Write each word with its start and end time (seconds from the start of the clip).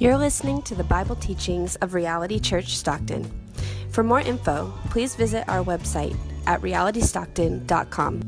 You're 0.00 0.16
listening 0.16 0.62
to 0.62 0.76
the 0.76 0.84
Bible 0.84 1.16
teachings 1.16 1.74
of 1.76 1.92
Reality 1.92 2.38
Church 2.38 2.76
Stockton. 2.76 3.28
For 3.90 4.04
more 4.04 4.20
info, 4.20 4.72
please 4.90 5.16
visit 5.16 5.48
our 5.48 5.64
website 5.64 6.16
at 6.46 6.60
realitystockton.com. 6.60 8.20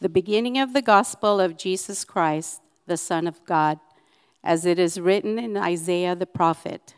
The 0.00 0.08
beginning 0.10 0.58
of 0.58 0.74
the 0.74 0.82
gospel 0.82 1.40
of 1.40 1.56
Jesus 1.56 2.04
Christ, 2.04 2.60
the 2.86 2.98
Son 2.98 3.26
of 3.26 3.42
God, 3.46 3.80
as 4.44 4.66
it 4.66 4.78
is 4.78 5.00
written 5.00 5.38
in 5.38 5.56
Isaiah 5.56 6.14
the 6.14 6.26
prophet 6.26 6.94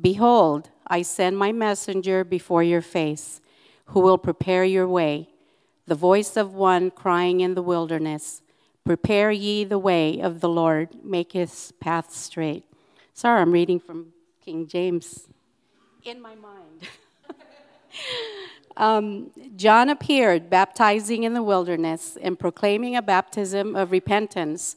Behold, 0.00 0.70
I 0.86 1.02
send 1.02 1.36
my 1.36 1.52
messenger 1.52 2.24
before 2.24 2.62
your 2.62 2.80
face, 2.80 3.40
who 3.86 4.00
will 4.00 4.16
prepare 4.16 4.64
your 4.64 4.88
way, 4.88 5.28
the 5.86 5.94
voice 5.94 6.36
of 6.36 6.54
one 6.54 6.90
crying 6.90 7.40
in 7.40 7.54
the 7.54 7.62
wilderness, 7.62 8.42
Prepare 8.84 9.30
ye 9.30 9.64
the 9.64 9.78
way 9.78 10.20
of 10.20 10.40
the 10.40 10.48
Lord, 10.48 11.04
make 11.04 11.32
his 11.32 11.72
path 11.80 12.14
straight. 12.14 12.64
Sorry, 13.12 13.40
I'm 13.40 13.52
reading 13.52 13.78
from 13.78 14.12
King 14.42 14.66
James 14.66 15.28
in 16.04 16.20
my 16.20 16.34
mind. 16.34 16.88
um, 18.76 19.30
John 19.56 19.90
appeared 19.90 20.48
baptizing 20.48 21.24
in 21.24 21.34
the 21.34 21.42
wilderness 21.42 22.16
and 22.22 22.38
proclaiming 22.38 22.96
a 22.96 23.02
baptism 23.02 23.76
of 23.76 23.90
repentance 23.90 24.76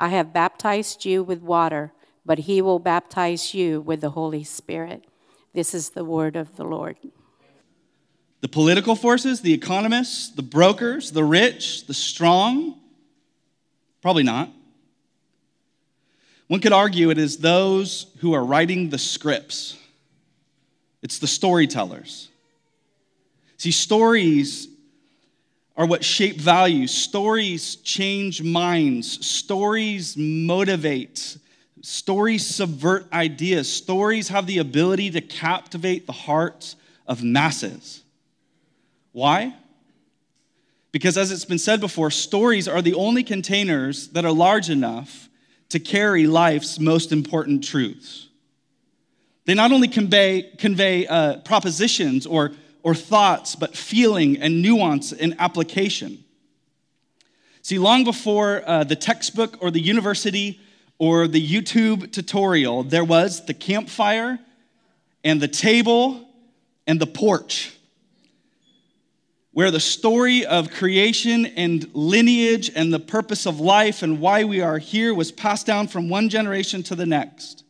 I 0.00 0.08
have 0.08 0.32
baptized 0.32 1.04
you 1.04 1.22
with 1.22 1.42
water, 1.42 1.92
but 2.24 2.38
he 2.38 2.62
will 2.62 2.78
baptize 2.78 3.52
you 3.52 3.82
with 3.82 4.00
the 4.00 4.08
Holy 4.08 4.42
Spirit. 4.42 5.04
This 5.52 5.74
is 5.74 5.90
the 5.90 6.06
word 6.06 6.36
of 6.36 6.56
the 6.56 6.64
Lord. 6.64 6.96
The 8.40 8.48
political 8.48 8.96
forces, 8.96 9.42
the 9.42 9.52
economists, 9.52 10.30
the 10.30 10.42
brokers, 10.42 11.12
the 11.12 11.22
rich, 11.22 11.86
the 11.86 11.92
strong? 11.92 12.80
Probably 14.00 14.22
not. 14.22 14.50
One 16.46 16.60
could 16.60 16.72
argue 16.72 17.10
it 17.10 17.18
is 17.18 17.36
those 17.36 18.06
who 18.20 18.32
are 18.32 18.42
writing 18.42 18.88
the 18.88 18.98
scripts, 18.98 19.76
it's 21.02 21.18
the 21.18 21.26
storytellers. 21.26 22.30
See, 23.58 23.70
stories 23.70 24.66
are 25.80 25.86
what 25.86 26.04
shape 26.04 26.36
values. 26.36 26.90
Stories 26.90 27.76
change 27.76 28.42
minds. 28.42 29.26
Stories 29.26 30.14
motivate. 30.14 31.38
Stories 31.80 32.46
subvert 32.46 33.10
ideas. 33.14 33.72
Stories 33.72 34.28
have 34.28 34.46
the 34.46 34.58
ability 34.58 35.08
to 35.08 35.22
captivate 35.22 36.06
the 36.06 36.12
hearts 36.12 36.76
of 37.06 37.22
masses. 37.22 38.02
Why? 39.12 39.54
Because, 40.92 41.16
as 41.16 41.30
it's 41.30 41.46
been 41.46 41.58
said 41.58 41.80
before, 41.80 42.10
stories 42.10 42.68
are 42.68 42.82
the 42.82 42.92
only 42.92 43.24
containers 43.24 44.08
that 44.08 44.26
are 44.26 44.32
large 44.32 44.68
enough 44.68 45.30
to 45.70 45.80
carry 45.80 46.26
life's 46.26 46.78
most 46.78 47.10
important 47.10 47.64
truths. 47.64 48.28
They 49.46 49.54
not 49.54 49.72
only 49.72 49.88
convey, 49.88 50.42
convey 50.58 51.06
uh, 51.06 51.38
propositions 51.38 52.26
or 52.26 52.52
or 52.82 52.94
thoughts, 52.94 53.54
but 53.54 53.76
feeling 53.76 54.38
and 54.38 54.62
nuance 54.62 55.12
and 55.12 55.34
application. 55.38 56.24
See, 57.62 57.78
long 57.78 58.04
before 58.04 58.62
uh, 58.66 58.84
the 58.84 58.96
textbook 58.96 59.58
or 59.60 59.70
the 59.70 59.80
university 59.80 60.60
or 60.98 61.28
the 61.28 61.46
YouTube 61.46 62.12
tutorial, 62.12 62.82
there 62.82 63.04
was 63.04 63.44
the 63.46 63.54
campfire 63.54 64.38
and 65.24 65.40
the 65.40 65.48
table 65.48 66.26
and 66.86 66.98
the 67.00 67.06
porch, 67.06 67.76
where 69.52 69.70
the 69.70 69.80
story 69.80 70.46
of 70.46 70.70
creation 70.70 71.46
and 71.46 71.88
lineage 71.94 72.70
and 72.74 72.92
the 72.92 73.00
purpose 73.00 73.46
of 73.46 73.60
life 73.60 74.02
and 74.02 74.20
why 74.20 74.44
we 74.44 74.60
are 74.60 74.78
here 74.78 75.12
was 75.12 75.30
passed 75.30 75.66
down 75.66 75.88
from 75.88 76.08
one 76.08 76.28
generation 76.28 76.82
to 76.84 76.94
the 76.94 77.06
next. 77.06 77.64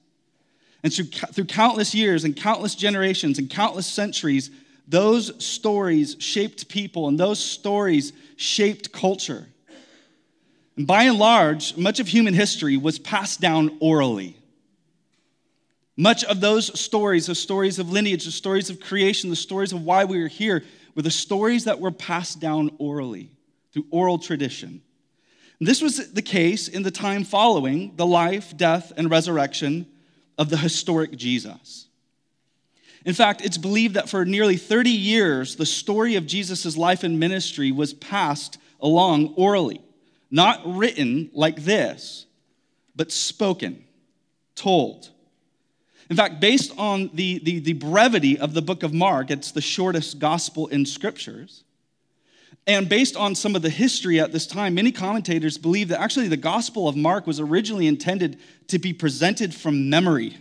And 0.82 0.92
through, 0.92 1.06
through 1.06 1.44
countless 1.46 1.94
years 1.94 2.24
and 2.24 2.36
countless 2.36 2.74
generations 2.74 3.38
and 3.38 3.50
countless 3.50 3.86
centuries, 3.86 4.50
those 4.86 5.44
stories 5.44 6.16
shaped 6.18 6.68
people, 6.68 7.08
and 7.08 7.18
those 7.18 7.38
stories 7.38 8.12
shaped 8.36 8.92
culture. 8.92 9.46
And 10.76 10.86
by 10.86 11.04
and 11.04 11.18
large, 11.18 11.76
much 11.76 12.00
of 12.00 12.08
human 12.08 12.34
history 12.34 12.76
was 12.76 12.98
passed 12.98 13.40
down 13.40 13.76
orally. 13.80 14.36
Much 15.96 16.24
of 16.24 16.40
those 16.40 16.80
stories, 16.80 17.26
the 17.26 17.34
stories 17.34 17.78
of 17.78 17.90
lineage, 17.90 18.24
the 18.24 18.30
stories 18.30 18.70
of 18.70 18.80
creation, 18.80 19.28
the 19.28 19.36
stories 19.36 19.72
of 19.72 19.84
why 19.84 20.04
we 20.04 20.22
are 20.22 20.28
here, 20.28 20.64
were 20.94 21.02
the 21.02 21.10
stories 21.10 21.64
that 21.64 21.80
were 21.80 21.90
passed 21.90 22.40
down 22.40 22.70
orally 22.78 23.30
through 23.72 23.84
oral 23.90 24.18
tradition. 24.18 24.80
And 25.58 25.68
this 25.68 25.82
was 25.82 26.12
the 26.12 26.22
case 26.22 26.68
in 26.68 26.82
the 26.82 26.90
time 26.90 27.24
following 27.24 27.96
the 27.96 28.06
life, 28.06 28.56
death, 28.56 28.92
and 28.96 29.10
resurrection 29.10 29.86
of 30.38 30.48
the 30.48 30.56
historic 30.56 31.14
Jesus. 31.16 31.86
In 33.04 33.14
fact, 33.14 33.42
it's 33.44 33.56
believed 33.58 33.94
that 33.94 34.08
for 34.08 34.24
nearly 34.24 34.56
30 34.56 34.90
years, 34.90 35.56
the 35.56 35.66
story 35.66 36.16
of 36.16 36.26
Jesus' 36.26 36.76
life 36.76 37.02
and 37.02 37.18
ministry 37.18 37.72
was 37.72 37.94
passed 37.94 38.58
along 38.80 39.34
orally, 39.36 39.80
not 40.30 40.60
written 40.64 41.30
like 41.32 41.64
this, 41.64 42.26
but 42.94 43.10
spoken, 43.10 43.84
told. 44.54 45.10
In 46.10 46.16
fact, 46.16 46.40
based 46.40 46.72
on 46.76 47.10
the, 47.14 47.38
the, 47.38 47.60
the, 47.60 47.72
brevity 47.72 48.38
of 48.38 48.52
the 48.52 48.60
book 48.60 48.82
of 48.82 48.92
Mark, 48.92 49.30
it's 49.30 49.52
the 49.52 49.60
shortest 49.60 50.18
gospel 50.18 50.66
in 50.66 50.84
scriptures. 50.84 51.64
And 52.66 52.88
based 52.88 53.16
on 53.16 53.34
some 53.34 53.56
of 53.56 53.62
the 53.62 53.70
history 53.70 54.20
at 54.20 54.32
this 54.32 54.46
time, 54.46 54.74
many 54.74 54.92
commentators 54.92 55.56
believe 55.56 55.88
that 55.88 56.00
actually 56.00 56.28
the 56.28 56.36
gospel 56.36 56.88
of 56.88 56.96
Mark 56.96 57.26
was 57.26 57.40
originally 57.40 57.86
intended 57.86 58.38
to 58.66 58.78
be 58.78 58.92
presented 58.92 59.54
from 59.54 59.88
memory 59.88 60.36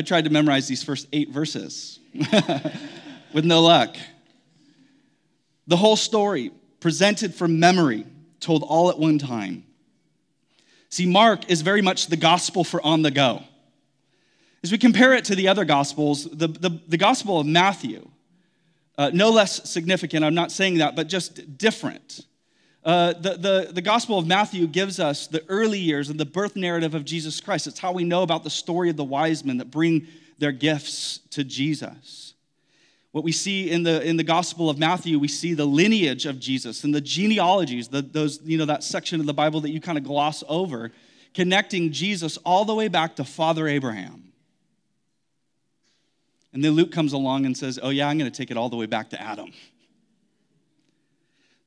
I 0.00 0.02
tried 0.02 0.24
to 0.24 0.30
memorize 0.30 0.66
these 0.66 0.82
first 0.82 1.08
eight 1.12 1.28
verses 1.28 1.98
with 3.34 3.44
no 3.44 3.60
luck. 3.60 3.98
The 5.66 5.76
whole 5.76 5.96
story 5.96 6.52
presented 6.80 7.34
from 7.34 7.60
memory, 7.60 8.06
told 8.40 8.62
all 8.62 8.88
at 8.88 8.98
one 8.98 9.18
time. 9.18 9.62
See, 10.88 11.04
Mark 11.04 11.50
is 11.50 11.60
very 11.60 11.82
much 11.82 12.06
the 12.06 12.16
gospel 12.16 12.64
for 12.64 12.80
on 12.80 13.02
the 13.02 13.10
go. 13.10 13.42
As 14.64 14.72
we 14.72 14.78
compare 14.78 15.12
it 15.12 15.26
to 15.26 15.34
the 15.34 15.48
other 15.48 15.66
gospels, 15.66 16.24
the, 16.24 16.48
the, 16.48 16.80
the 16.88 16.96
gospel 16.96 17.38
of 17.38 17.46
Matthew, 17.46 18.08
uh, 18.96 19.10
no 19.12 19.28
less 19.28 19.68
significant, 19.68 20.24
I'm 20.24 20.34
not 20.34 20.50
saying 20.50 20.78
that, 20.78 20.96
but 20.96 21.08
just 21.08 21.58
different. 21.58 22.24
Uh, 22.82 23.12
the, 23.12 23.36
the, 23.36 23.70
the 23.72 23.82
Gospel 23.82 24.18
of 24.18 24.26
Matthew 24.26 24.66
gives 24.66 24.98
us 24.98 25.26
the 25.26 25.44
early 25.48 25.78
years 25.78 26.08
and 26.08 26.18
the 26.18 26.24
birth 26.24 26.56
narrative 26.56 26.94
of 26.94 27.04
Jesus 27.04 27.40
Christ. 27.40 27.66
It's 27.66 27.78
how 27.78 27.92
we 27.92 28.04
know 28.04 28.22
about 28.22 28.42
the 28.42 28.50
story 28.50 28.88
of 28.88 28.96
the 28.96 29.04
wise 29.04 29.44
men 29.44 29.58
that 29.58 29.70
bring 29.70 30.06
their 30.38 30.52
gifts 30.52 31.18
to 31.30 31.44
Jesus. 31.44 32.34
What 33.12 33.24
we 33.24 33.32
see 33.32 33.70
in 33.70 33.82
the, 33.82 34.02
in 34.02 34.16
the 34.16 34.24
Gospel 34.24 34.70
of 34.70 34.78
Matthew, 34.78 35.18
we 35.18 35.28
see 35.28 35.52
the 35.52 35.66
lineage 35.66 36.24
of 36.24 36.40
Jesus 36.40 36.84
and 36.84 36.94
the 36.94 37.00
genealogies, 37.00 37.88
the, 37.88 38.00
those, 38.00 38.40
you 38.44 38.56
know, 38.56 38.64
that 38.64 38.82
section 38.82 39.20
of 39.20 39.26
the 39.26 39.34
Bible 39.34 39.60
that 39.60 39.70
you 39.70 39.80
kind 39.80 39.98
of 39.98 40.04
gloss 40.04 40.42
over, 40.48 40.90
connecting 41.34 41.92
Jesus 41.92 42.38
all 42.38 42.64
the 42.64 42.74
way 42.74 42.88
back 42.88 43.16
to 43.16 43.24
Father 43.24 43.68
Abraham. 43.68 44.32
And 46.52 46.64
then 46.64 46.72
Luke 46.72 46.92
comes 46.92 47.12
along 47.12 47.46
and 47.46 47.56
says, 47.56 47.78
Oh, 47.82 47.90
yeah, 47.90 48.08
I'm 48.08 48.16
going 48.16 48.30
to 48.30 48.36
take 48.36 48.50
it 48.50 48.56
all 48.56 48.68
the 48.68 48.76
way 48.76 48.86
back 48.86 49.10
to 49.10 49.20
Adam 49.20 49.52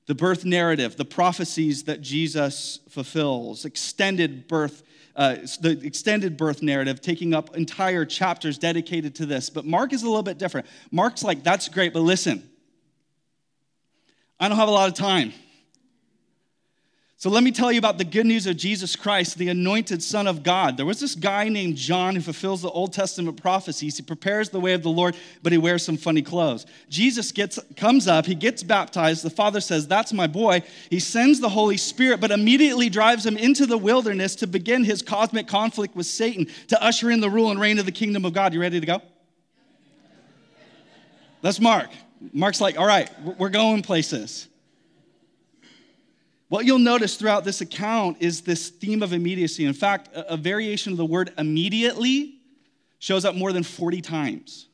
the 0.06 0.16
birth 0.16 0.46
narrative, 0.46 0.98
the 0.98 1.06
prophecies 1.06 1.84
that 1.84 2.02
Jesus 2.02 2.80
fulfills, 2.90 3.66
extended 3.66 4.48
birth, 4.48 4.84
uh, 5.16 5.36
the 5.62 5.80
extended 5.84 6.36
birth 6.38 6.62
narrative, 6.62 7.02
taking 7.02 7.34
up 7.34 7.56
entire 7.56 8.06
chapters 8.06 8.58
dedicated 8.58 9.16
to 9.16 9.26
this. 9.26 9.50
But 9.50 9.66
Mark 9.66 9.94
is 9.94 10.04
a 10.04 10.08
little 10.08 10.24
bit 10.24 10.38
different. 10.38 10.68
Mark's 10.92 11.24
like, 11.24 11.44
that's 11.44 11.70
great, 11.70 11.94
but 11.94 12.02
listen, 12.02 12.50
I 14.40 14.50
don't 14.50 14.58
have 14.58 14.68
a 14.68 14.72
lot 14.72 14.90
of 14.90 14.96
time. 14.96 15.34
So 17.24 17.30
let 17.30 17.42
me 17.42 17.52
tell 17.52 17.72
you 17.72 17.80
about 17.80 17.98
the 17.98 18.04
good 18.04 18.26
news 18.26 18.48
of 18.48 18.58
Jesus 18.58 18.98
Christ, 18.98 19.38
the 19.38 19.48
anointed 19.48 20.04
Son 20.04 20.28
of 20.28 20.44
God. 20.44 20.76
There 20.76 20.86
was 20.86 21.00
this 21.00 21.16
guy 21.16 21.48
named 21.48 21.78
John 21.78 22.16
who 22.16 22.22
fulfills 22.22 22.62
the 22.62 22.70
Old 22.70 22.92
Testament 22.92 23.42
prophecies. 23.42 23.96
He 23.96 24.04
prepares 24.04 24.50
the 24.50 24.60
way 24.60 24.74
of 24.74 24.84
the 24.84 24.90
Lord, 24.90 25.16
but 25.42 25.54
he 25.54 25.58
wears 25.58 25.86
some 25.86 25.96
funny 25.96 26.22
clothes. 26.22 26.66
Jesus 26.90 27.32
gets 27.32 27.58
comes 27.78 28.10
up, 28.10 28.26
he 28.26 28.36
gets 28.36 28.62
baptized. 28.62 29.24
The 29.24 29.30
Father 29.30 29.62
says, 29.62 29.88
"That's 29.88 30.12
my 30.12 30.28
boy." 30.28 30.64
He 30.90 31.00
sends 31.00 31.40
the 31.40 31.48
Holy 31.48 31.78
Spirit, 31.78 32.20
but 32.20 32.30
immediately 32.30 32.90
drives 32.90 33.26
him 33.26 33.38
into 33.38 33.66
the 33.66 33.78
wilderness 33.78 34.36
to 34.36 34.46
begin 34.46 34.84
his 34.84 35.02
cosmic 35.02 35.48
conflict 35.48 35.96
with 35.96 36.08
Satan 36.08 36.48
to 36.68 36.84
usher 36.84 37.10
in 37.10 37.22
the 37.22 37.30
rule 37.30 37.52
and 37.52 37.58
reign 37.58 37.80
of 37.80 37.86
the 37.86 37.94
kingdom 37.94 38.26
of 38.26 38.34
God. 38.34 38.54
You 38.54 38.60
ready 38.60 38.82
to 38.82 38.86
go? 38.86 39.02
That's 41.42 41.62
Mark. 41.62 41.90
Mark's 42.34 42.60
like, 42.60 42.78
"All 42.78 42.86
right, 42.86 43.10
we're 43.40 43.48
going 43.48 43.82
places." 43.82 44.50
What 46.54 46.68
you'll 46.68 46.78
notice 46.78 47.16
throughout 47.16 47.46
this 47.46 47.62
account 47.62 48.18
is 48.20 48.42
this 48.42 48.70
theme 48.70 49.02
of 49.02 49.12
immediacy. 49.12 49.66
In 49.66 49.74
fact, 49.74 50.10
a, 50.14 50.38
variation 50.38 50.92
of 50.92 51.00
the 51.00 51.06
word 51.06 51.34
immediately 51.36 52.36
shows 53.00 53.26
up 53.26 53.34
more 53.34 53.52
than 53.52 53.64
40 53.64 54.02
times. 54.02 54.68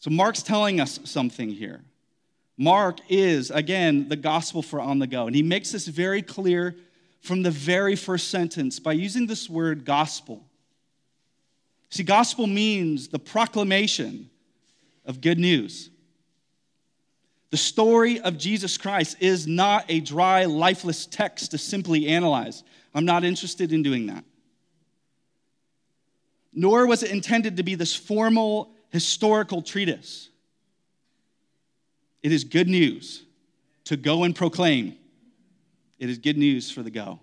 So 0.00 0.10
Mark's 0.10 0.42
telling 0.42 0.80
us 0.80 0.98
something 1.04 1.50
here. 1.50 1.82
Mark 2.58 2.98
is, 3.08 3.52
again, 3.52 4.08
the 4.08 4.16
gospel 4.16 4.60
for 4.60 4.80
on 4.80 4.98
the 4.98 5.06
go. 5.06 5.28
And 5.28 5.36
he 5.36 5.42
makes 5.44 5.70
this 5.70 5.86
very 5.86 6.20
clear 6.20 6.74
from 7.20 7.44
the 7.44 7.52
very 7.52 7.94
first 7.94 8.28
sentence 8.28 8.80
by 8.80 8.94
using 8.94 9.28
this 9.28 9.48
word 9.48 9.84
gospel. 9.84 10.44
See, 11.90 12.02
gospel 12.02 12.48
means 12.48 13.06
the 13.06 13.20
proclamation 13.20 14.30
of 15.06 15.20
good 15.20 15.38
news. 15.38 15.90
The 17.54 17.58
story 17.58 18.18
of 18.18 18.36
Jesus 18.36 18.76
Christ 18.76 19.18
is 19.20 19.46
not 19.46 19.84
a 19.88 20.00
dry, 20.00 20.44
lifeless 20.44 21.06
text 21.06 21.52
to 21.52 21.58
simply 21.58 22.08
analyze. 22.08 22.64
I'm 22.92 23.04
not 23.04 23.22
interested 23.22 23.72
in 23.72 23.84
doing 23.84 24.06
that. 24.06 24.24
Nor 26.52 26.88
was 26.88 27.04
it 27.04 27.12
intended 27.12 27.58
to 27.58 27.62
be 27.62 27.76
this 27.76 27.94
formal 27.94 28.72
historical 28.90 29.62
treatise. 29.62 30.30
It 32.24 32.32
is 32.32 32.42
good 32.42 32.66
news 32.66 33.22
to 33.84 33.96
go 33.96 34.24
and 34.24 34.34
proclaim. 34.34 34.96
It 36.00 36.10
is 36.10 36.18
good 36.18 36.36
news 36.36 36.72
for 36.72 36.82
the 36.82 36.90
go. 36.90 37.20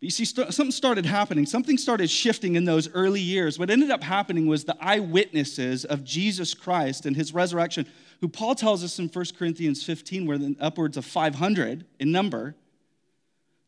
But 0.00 0.02
you 0.02 0.10
see, 0.10 0.24
something 0.24 0.72
started 0.72 1.06
happening. 1.06 1.46
Something 1.46 1.78
started 1.78 2.10
shifting 2.10 2.56
in 2.56 2.64
those 2.64 2.92
early 2.92 3.20
years. 3.20 3.56
What 3.56 3.70
ended 3.70 3.92
up 3.92 4.02
happening 4.02 4.48
was 4.48 4.64
the 4.64 4.76
eyewitnesses 4.80 5.84
of 5.84 6.02
Jesus 6.02 6.54
Christ 6.54 7.06
and 7.06 7.14
his 7.14 7.32
resurrection 7.32 7.86
who 8.24 8.28
Paul 8.28 8.54
tells 8.54 8.82
us 8.82 8.98
in 8.98 9.08
1 9.08 9.24
Corinthians 9.38 9.84
15, 9.84 10.24
where 10.24 10.38
upwards 10.58 10.96
of 10.96 11.04
500 11.04 11.84
in 12.00 12.10
number, 12.10 12.54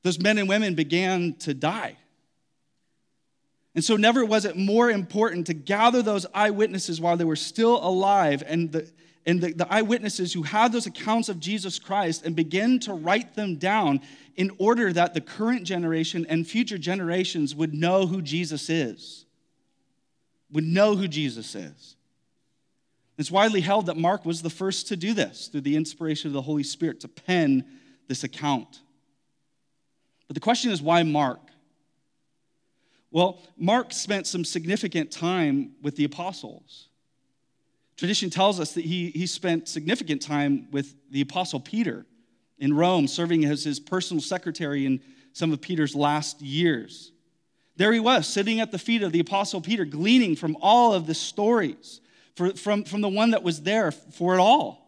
those 0.02 0.18
men 0.18 0.38
and 0.38 0.48
women 0.48 0.74
began 0.74 1.34
to 1.40 1.52
die. 1.52 1.98
And 3.74 3.84
so, 3.84 3.96
never 3.96 4.24
was 4.24 4.46
it 4.46 4.56
more 4.56 4.90
important 4.90 5.48
to 5.48 5.52
gather 5.52 6.00
those 6.00 6.24
eyewitnesses 6.32 7.02
while 7.02 7.18
they 7.18 7.24
were 7.26 7.36
still 7.36 7.86
alive 7.86 8.42
and 8.46 8.72
the, 8.72 8.90
and 9.26 9.42
the, 9.42 9.52
the, 9.52 9.70
eyewitnesses 9.70 10.32
who 10.32 10.42
had 10.42 10.72
those 10.72 10.86
accounts 10.86 11.28
of 11.28 11.38
Jesus 11.38 11.78
Christ 11.78 12.24
and 12.24 12.34
begin 12.34 12.80
to 12.80 12.94
write 12.94 13.34
them 13.34 13.56
down 13.56 14.00
in 14.36 14.52
order 14.56 14.90
that 14.90 15.12
the 15.12 15.20
current 15.20 15.64
generation 15.64 16.24
and 16.30 16.46
future 16.46 16.78
generations 16.78 17.54
would 17.54 17.74
know 17.74 18.06
who 18.06 18.22
Jesus 18.22 18.70
is. 18.70 19.26
Would 20.50 20.64
know 20.64 20.96
who 20.96 21.08
Jesus 21.08 21.54
is. 21.54 21.96
It's 23.18 23.30
widely 23.30 23.62
held 23.62 23.86
that 23.86 23.96
Mark 23.96 24.26
was 24.26 24.42
the 24.42 24.50
first 24.50 24.88
to 24.88 24.96
do 24.96 25.14
this 25.14 25.48
through 25.48 25.62
the 25.62 25.76
inspiration 25.76 26.28
of 26.28 26.34
the 26.34 26.42
Holy 26.42 26.62
Spirit 26.62 27.00
to 27.00 27.08
pen 27.08 27.64
this 28.08 28.24
account. 28.24 28.80
But 30.28 30.34
the 30.34 30.40
question 30.40 30.70
is 30.70 30.82
why 30.82 31.02
Mark? 31.02 31.40
Well, 33.10 33.40
Mark 33.56 33.92
spent 33.92 34.26
some 34.26 34.44
significant 34.44 35.10
time 35.10 35.72
with 35.80 35.96
the 35.96 36.04
apostles. 36.04 36.88
Tradition 37.96 38.28
tells 38.28 38.60
us 38.60 38.72
that 38.72 38.84
he, 38.84 39.10
he 39.10 39.26
spent 39.26 39.68
significant 39.68 40.20
time 40.20 40.68
with 40.70 40.94
the 41.10 41.22
apostle 41.22 41.60
Peter 41.60 42.04
in 42.58 42.74
Rome, 42.74 43.08
serving 43.08 43.44
as 43.46 43.64
his 43.64 43.80
personal 43.80 44.20
secretary 44.20 44.84
in 44.84 45.00
some 45.32 45.52
of 45.52 45.60
Peter's 45.60 45.94
last 45.94 46.42
years. 46.42 47.12
There 47.76 47.92
he 47.92 48.00
was, 48.00 48.26
sitting 48.26 48.60
at 48.60 48.72
the 48.72 48.78
feet 48.78 49.02
of 49.02 49.12
the 49.12 49.20
apostle 49.20 49.60
Peter, 49.60 49.84
gleaning 49.84 50.36
from 50.36 50.56
all 50.60 50.92
of 50.92 51.06
the 51.06 51.14
stories 51.14 52.00
for, 52.36 52.54
from, 52.54 52.84
from 52.84 53.00
the 53.00 53.08
one 53.08 53.32
that 53.32 53.42
was 53.42 53.62
there 53.62 53.90
for 53.90 54.34
it 54.34 54.38
all. 54.38 54.86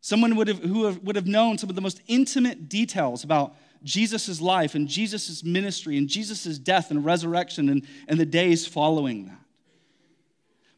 Someone 0.00 0.36
would 0.36 0.48
have, 0.48 0.58
who 0.58 0.88
would 1.02 1.16
have 1.16 1.26
known 1.26 1.58
some 1.58 1.70
of 1.70 1.76
the 1.76 1.82
most 1.82 2.02
intimate 2.06 2.68
details 2.68 3.24
about 3.24 3.56
Jesus' 3.82 4.40
life 4.40 4.74
and 4.74 4.88
Jesus' 4.88 5.42
ministry 5.42 5.96
and 5.96 6.08
Jesus' 6.08 6.58
death 6.58 6.90
and 6.90 7.04
resurrection 7.04 7.68
and, 7.68 7.86
and 8.08 8.18
the 8.18 8.26
days 8.26 8.66
following 8.66 9.26
that. 9.26 9.38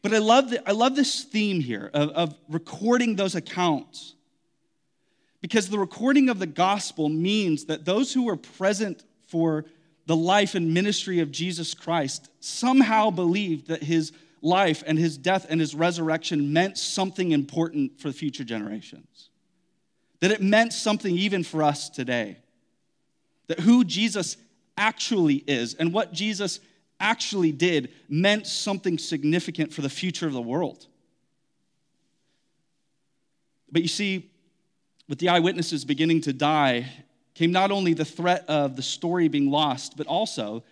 But 0.02 0.14
I 0.14 0.19
love, 0.19 0.50
the, 0.50 0.67
I 0.69 0.73
love 0.73 0.94
this 0.94 1.25
theme 1.25 1.61
here 1.61 1.91
of, 1.93 2.11
of 2.11 2.34
recording 2.49 3.17
those 3.17 3.34
accounts 3.34 4.14
because 5.41 5.69
the 5.69 5.79
recording 5.79 6.29
of 6.29 6.38
the 6.38 6.46
gospel 6.46 7.08
means 7.08 7.64
that 7.67 7.84
those 7.84 8.12
who 8.12 8.25
were 8.25 8.37
present 8.37 9.05
for 9.26 9.64
the 10.06 10.17
life 10.17 10.55
and 10.55 10.73
ministry 10.73 11.20
of 11.20 11.31
Jesus 11.31 11.75
Christ 11.75 12.31
somehow 12.41 13.11
believed 13.11 13.69
that 13.69 13.82
his 13.82 14.12
life 14.40 14.82
and 14.87 14.99
his 14.99 15.19
death 15.19 15.46
and 15.49 15.61
his 15.61 15.75
resurrection 15.75 16.52
meant 16.52 16.79
something 16.79 17.32
important 17.32 18.00
for 18.00 18.12
future 18.12 18.44
generations. 18.44 19.31
That 20.20 20.31
it 20.31 20.43
meant 20.43 20.73
something 20.73 21.17
even 21.17 21.44
for 21.44 21.62
us 21.62 21.88
today. 21.88 22.38
That 23.46 23.61
who 23.61 23.85
Jesus 23.85 24.37
actually 24.76 25.37
is 25.46 25.75
and 25.75 25.93
what 25.93 26.12
Jesus 26.12 26.61
actually 27.00 27.52
did 27.52 27.93
meant 28.08 28.46
something 28.46 28.99
significant 28.99 29.73
for 29.73 29.82
the 29.82 29.88
future 29.88 30.26
of 30.26 30.32
the 30.32 30.43
world. 30.43 30.87
But 33.70 33.82
you 33.82 33.88
see, 33.88 34.31
with 35.08 35.19
the 35.19 35.29
eyewitnesses 35.29 35.84
beginning 35.84 36.23
to 36.23 36.32
die, 36.32 36.91
came 37.34 37.52
not 37.52 37.70
only 37.70 37.94
the 37.94 38.05
threat 38.05 38.44
of 38.49 38.75
the 38.75 38.82
story 38.82 39.29
being 39.29 39.50
lost, 39.50 39.96
but 39.96 40.06
also 40.06 40.64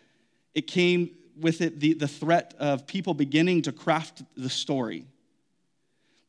it 0.55 0.67
came 0.67 1.11
with 1.39 1.61
it 1.61 1.81
the, 1.81 1.95
the 1.95 2.09
threat 2.09 2.55
of 2.59 2.87
people 2.87 3.15
beginning 3.15 3.63
to 3.63 3.73
craft 3.73 4.23
the 4.37 4.51
story, 4.51 5.07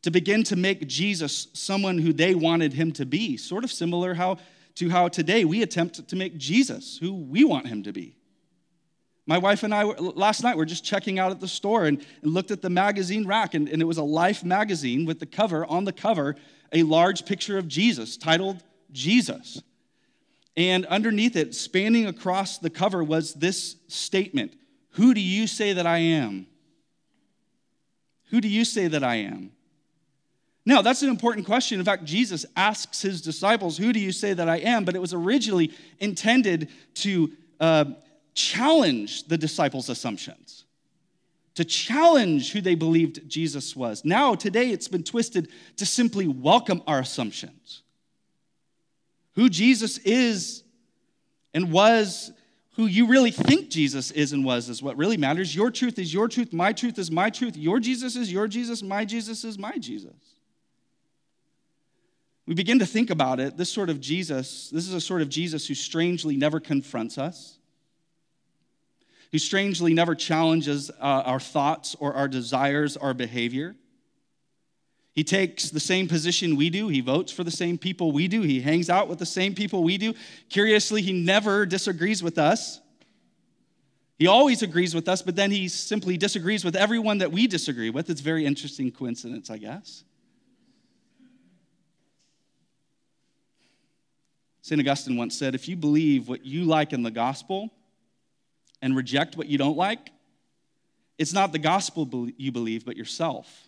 to 0.01 0.11
begin 0.11 0.43
to 0.43 0.55
make 0.55 0.87
Jesus 0.87 1.47
someone 1.53 1.97
who 1.97 2.13
they 2.13 2.35
wanted 2.35 2.73
him 2.73 2.91
to 2.93 3.05
be, 3.05 3.37
sort 3.37 3.63
of 3.63 3.71
similar 3.71 4.13
how, 4.13 4.37
to 4.75 4.89
how 4.89 5.07
today 5.07 5.45
we 5.45 5.63
attempt 5.63 6.07
to 6.07 6.15
make 6.15 6.37
Jesus 6.37 6.97
who 6.97 7.13
we 7.13 7.43
want 7.43 7.67
him 7.67 7.83
to 7.83 7.91
be. 7.91 8.15
My 9.25 9.37
wife 9.37 9.63
and 9.63 9.73
I, 9.73 9.83
last 9.83 10.41
night, 10.41 10.55
were 10.55 10.65
just 10.65 10.85
checking 10.85 11.19
out 11.19 11.31
at 11.31 11.41
the 11.41 11.49
store 11.49 11.85
and, 11.85 12.03
and 12.21 12.33
looked 12.33 12.49
at 12.49 12.61
the 12.61 12.69
magazine 12.69 13.27
rack, 13.27 13.53
and, 13.53 13.67
and 13.67 13.81
it 13.81 13.85
was 13.85 13.97
a 13.97 14.03
Life 14.03 14.43
magazine 14.43 15.05
with 15.05 15.19
the 15.19 15.25
cover, 15.25 15.65
on 15.65 15.83
the 15.83 15.91
cover, 15.91 16.35
a 16.71 16.83
large 16.83 17.25
picture 17.25 17.57
of 17.57 17.67
Jesus 17.67 18.15
titled 18.15 18.63
Jesus. 18.93 19.61
And 20.55 20.85
underneath 20.85 21.35
it, 21.35 21.53
spanning 21.53 22.07
across 22.07 22.57
the 22.57 22.69
cover, 22.69 23.03
was 23.03 23.33
this 23.33 23.75
statement 23.89 24.55
who 24.97 25.13
do 25.13 25.21
you 25.21 25.45
say 25.45 25.73
that 25.73 25.85
I 25.85 25.99
am? 25.99 26.47
Who 28.31 28.41
do 28.41 28.47
you 28.47 28.65
say 28.65 28.87
that 28.87 29.03
I 29.03 29.17
am? 29.17 29.51
Now, 30.65 30.81
that's 30.81 31.03
an 31.03 31.09
important 31.09 31.45
question. 31.45 31.77
In 31.77 31.85
fact, 31.85 32.03
Jesus 32.03 32.47
asks 32.55 33.03
his 33.03 33.21
disciples, 33.21 33.77
Who 33.77 33.93
do 33.93 33.99
you 33.99 34.11
say 34.11 34.33
that 34.33 34.49
I 34.49 34.57
am? 34.57 34.85
But 34.85 34.95
it 34.95 34.99
was 34.99 35.13
originally 35.13 35.71
intended 35.99 36.69
to 36.95 37.31
uh, 37.59 37.85
challenge 38.33 39.27
the 39.27 39.37
disciples' 39.37 39.87
assumptions, 39.87 40.65
to 41.53 41.63
challenge 41.63 42.51
who 42.51 42.59
they 42.59 42.73
believed 42.73 43.29
Jesus 43.29 43.75
was. 43.75 44.03
Now, 44.03 44.33
today, 44.33 44.71
it's 44.71 44.87
been 44.87 45.03
twisted 45.03 45.49
to 45.75 45.85
simply 45.85 46.27
welcome 46.27 46.81
our 46.87 46.99
assumptions. 46.99 47.83
Who 49.35 49.47
Jesus 49.47 49.99
is 49.99 50.63
and 51.53 51.71
was 51.71 52.31
who 52.77 52.85
you 52.85 53.07
really 53.07 53.31
think 53.31 53.69
Jesus 53.69 54.11
is 54.11 54.33
and 54.33 54.45
was 54.45 54.69
is 54.69 54.83
what 54.83 54.95
really 54.97 55.17
matters. 55.17 55.55
Your 55.55 55.71
truth 55.71 55.97
is 55.97 56.13
your 56.13 56.27
truth, 56.27 56.53
my 56.53 56.71
truth 56.71 56.99
is 56.99 57.09
my 57.09 57.31
truth, 57.31 57.57
your 57.57 57.79
Jesus 57.79 58.15
is 58.15 58.31
your 58.31 58.47
Jesus, 58.47 58.83
my 58.83 59.03
Jesus 59.03 59.43
is 59.43 59.57
my 59.57 59.77
Jesus. 59.79 60.13
We 62.45 62.53
begin 62.53 62.77
to 62.77 62.85
think 62.85 63.09
about 63.09 63.39
it, 63.39 63.57
this 63.57 63.71
sort 63.71 63.89
of 63.89 63.99
Jesus, 63.99 64.69
this 64.69 64.87
is 64.87 64.93
a 64.93 65.01
sort 65.01 65.23
of 65.23 65.29
Jesus 65.29 65.67
who 65.67 65.73
strangely 65.73 66.37
never 66.37 66.59
confronts 66.59 67.17
us, 67.17 67.57
who 69.31 69.39
strangely 69.39 69.95
never 69.95 70.13
challenges 70.13 70.91
uh, 70.91 71.23
our 71.25 71.39
thoughts 71.39 71.95
or 71.99 72.13
our 72.13 72.27
desires, 72.27 72.95
our 72.95 73.15
behavior. 73.15 73.75
He 75.17 75.23
takes 75.23 75.71
the 75.71 75.79
same 75.79 76.07
position 76.07 76.55
we 76.55 76.69
do. 76.69 76.89
He 76.89 77.01
votes 77.01 77.31
for 77.31 77.43
the 77.43 77.49
same 77.49 77.79
people 77.79 78.11
we 78.11 78.27
do. 78.27 78.43
He 78.43 78.61
hangs 78.61 78.87
out 78.87 79.07
with 79.07 79.17
the 79.17 79.25
same 79.25 79.55
people 79.55 79.83
we 79.83 79.97
do. 79.97 80.13
Curiously, 80.47 81.01
he 81.01 81.11
never 81.11 81.65
disagrees 81.65 82.21
with 82.21 82.37
us. 82.37 82.79
He 84.19 84.27
always 84.27 84.61
agrees 84.61 84.93
with 84.93 85.09
us, 85.09 85.23
but 85.23 85.35
then 85.35 85.49
he 85.49 85.69
simply 85.69 86.17
disagrees 86.17 86.63
with 86.63 86.75
everyone 86.75 87.17
that 87.17 87.31
we 87.31 87.47
disagree 87.47 87.89
with. 87.89 88.11
It's 88.11 88.21
a 88.21 88.23
very 88.23 88.45
interesting 88.45 88.91
coincidence, 88.91 89.49
I 89.49 89.57
guess. 89.57 90.03
St. 94.61 94.79
Augustine 94.79 95.17
once 95.17 95.35
said 95.35 95.55
if 95.55 95.67
you 95.67 95.75
believe 95.75 96.29
what 96.29 96.45
you 96.45 96.65
like 96.65 96.93
in 96.93 97.01
the 97.01 97.09
gospel 97.09 97.71
and 98.83 98.95
reject 98.95 99.35
what 99.35 99.47
you 99.47 99.57
don't 99.57 99.77
like, 99.77 100.11
it's 101.17 101.33
not 101.33 101.53
the 101.53 101.57
gospel 101.57 102.07
you 102.37 102.51
believe, 102.51 102.85
but 102.85 102.95
yourself. 102.95 103.66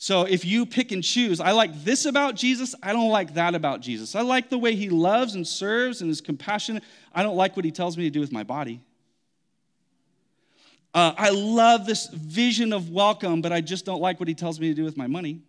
So 0.00 0.22
if 0.22 0.44
you 0.44 0.64
pick 0.64 0.92
and 0.92 1.02
choose, 1.02 1.40
I 1.40 1.50
like 1.50 1.82
this 1.82 2.06
about 2.06 2.36
Jesus, 2.36 2.72
I 2.82 2.92
don't 2.92 3.10
like 3.10 3.34
that 3.34 3.56
about 3.56 3.80
Jesus. 3.80 4.14
I 4.14 4.20
like 4.20 4.48
the 4.48 4.56
way 4.56 4.76
he 4.76 4.88
loves 4.88 5.34
and 5.34 5.44
serves 5.44 6.00
and 6.00 6.10
is 6.10 6.20
compassionate. 6.20 6.84
I 7.12 7.24
don't 7.24 7.36
like 7.36 7.56
what 7.56 7.64
he 7.64 7.72
tells 7.72 7.98
me 7.98 8.04
to 8.04 8.10
do 8.10 8.20
with 8.20 8.30
my 8.30 8.44
body. 8.44 8.80
Uh, 10.94 11.12
I 11.18 11.30
love 11.30 11.84
this 11.84 12.06
vision 12.08 12.72
of 12.72 12.90
welcome, 12.90 13.42
but 13.42 13.52
I 13.52 13.60
just 13.60 13.84
don't 13.84 14.00
like 14.00 14.20
what 14.20 14.28
he 14.28 14.34
tells 14.34 14.60
me 14.60 14.68
to 14.68 14.74
do 14.74 14.84
with 14.84 14.96
my 14.96 15.08
money. 15.08 15.42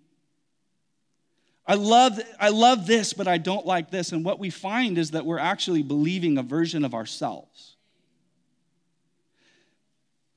I 1.68 1.76
love, 1.76 2.20
I 2.40 2.50
love 2.50 2.88
this, 2.88 3.14
but 3.14 3.28
I 3.28 3.38
don't 3.38 3.68
like 3.68 3.92
this. 3.92 4.12
And 4.12 4.26
what 4.26 4.40
we 4.40 4.50
find 4.50 4.98
is 4.98 5.12
that 5.12 5.28
we're 5.28 5.38
actually 5.38 5.84
believing 5.84 6.40
a 6.40 6.44
version 6.44 6.84
of 6.84 6.96
ourselves. 6.96 7.76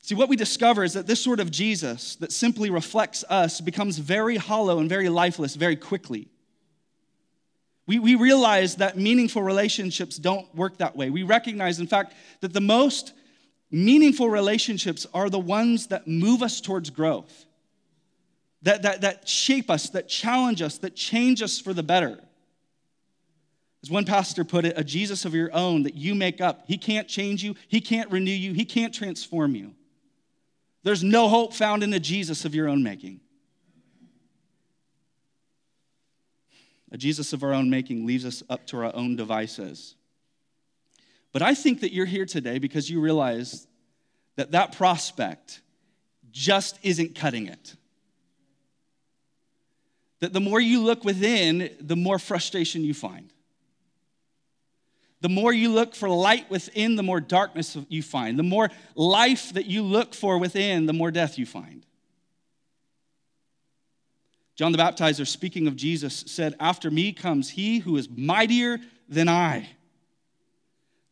See, 0.05 0.17
what 0.17 0.29
we 0.29 0.35
discover 0.35 0.83
is 0.83 0.95
that 0.95 1.07
this 1.07 1.23
sort 1.23 1.39
of 1.39 1.53
Jesus 1.53 2.17
that 2.17 2.33
simply 2.33 2.71
reflects 2.71 3.25
us 3.29 3.61
becomes 3.61 3.99
very 3.99 4.37
hollow 4.37 4.81
and 4.81 4.89
very 4.89 5.09
lifeless 5.09 5.55
very 5.55 5.77
quickly. 5.77 6.29
We, 7.87 8.01
we 8.01 8.17
realize 8.17 8.77
that 8.77 8.99
meaningful 8.99 9.43
relationships 9.43 10.17
don't 10.17 10.53
work 10.57 10.79
that 10.79 10.97
way. 10.97 11.11
We 11.11 11.23
recognize, 11.23 11.79
in 11.79 11.87
fact, 11.87 12.15
that 12.41 12.53
the 12.53 12.61
most 12.61 13.13
meaningful 13.71 14.29
relationships 14.29 15.07
are 15.15 15.31
the 15.31 15.39
ones 15.39 15.87
that 15.87 16.09
move 16.09 16.43
us 16.43 16.61
towards 16.61 16.91
growth, 16.91 17.47
that, 18.63 18.83
that, 18.83 19.03
that 19.03 19.29
shape 19.29 19.71
us, 19.71 19.89
that 19.91 20.09
challenge 20.09 20.63
us, 20.63 20.79
that 20.79 20.97
change 20.97 21.43
us 21.43 21.61
for 21.61 21.73
the 21.73 21.83
better. 21.83 22.19
As 23.85 23.91
one 23.91 24.05
pastor 24.05 24.45
put 24.45 24.65
it, 24.65 24.75
a 24.77 24.83
Jesus 24.83 25.25
of 25.25 25.35
your 25.35 25.53
own 25.55 25.85
that 25.85 25.95
you 25.95 26.17
make 26.17 26.41
up. 26.41 26.65
He 26.67 26.77
can't 26.77 27.07
change 27.07 27.45
you, 27.45 27.55
he 27.69 27.81
can't 27.81 28.11
renew 28.11 28.33
you, 28.33 28.53
he 28.53 28.65
can't 28.65 28.93
transform 28.93 29.55
you. 29.55 29.75
There's 30.83 31.05
no 31.05 31.29
hope 31.29 31.55
found 31.55 31.83
in 31.83 31.93
a 31.93 32.01
Jesus 32.01 32.45
of 32.45 32.55
your 32.55 32.69
own 32.69 32.83
making. 32.83 33.21
A 36.91 36.99
Jesus 36.99 37.33
of 37.33 37.43
our 37.43 37.53
own 37.53 37.71
making 37.71 38.05
leaves 38.07 38.27
us 38.27 38.43
up 38.51 38.67
to 38.69 38.79
our 38.79 38.95
own 38.95 39.17
devices. 39.17 39.95
But 41.33 41.41
I 41.41 41.55
think 41.55 41.81
that 41.81 41.93
you're 41.93 42.07
here 42.07 42.27
today 42.27 42.59
because 42.59 42.91
you 42.91 43.01
realize 43.01 43.67
that 44.37 44.53
that 44.53 44.77
prospect 44.77 45.63
just 46.31 46.79
isn't 46.83 47.15
cutting 47.15 47.47
it. 47.47 47.77
That 50.21 50.33
the 50.33 50.41
more 50.41 50.61
you 50.61 50.83
look 50.83 51.05
within, 51.05 51.75
the 51.81 51.97
more 51.97 52.19
frustration 52.19 52.85
you 52.85 52.95
find. 52.95 53.33
The 55.23 55.29
more 55.29 55.53
you 55.53 55.71
look 55.71 55.95
for 55.95 56.09
light 56.09 56.51
within, 56.51 56.97
the 56.97 57.03
more 57.05 57.21
darkness 57.21 57.79
you 57.89 58.03
find. 58.03 58.37
The 58.37 58.43
more 58.43 58.71
life 58.97 59.53
that 59.53 59.67
you 59.67 59.85
look 59.85 60.15
for 60.15 60.37
within, 60.37 60.87
the 60.87 60.93
more 60.93 61.13
death 61.13 61.39
you 61.39 61.47
find. 61.47 61.87
John 64.57 64.73
the 64.73 64.79
Baptizer, 64.79 65.25
speaking 65.25 65.69
of 65.69 65.77
Jesus, 65.77 66.25
said, 66.27 66.57
After 66.59 66.91
me 66.91 67.13
comes 67.13 67.51
he 67.51 67.79
who 67.79 67.97
is 67.97 68.09
mightier 68.11 68.81
than 69.09 69.29
I, 69.29 69.69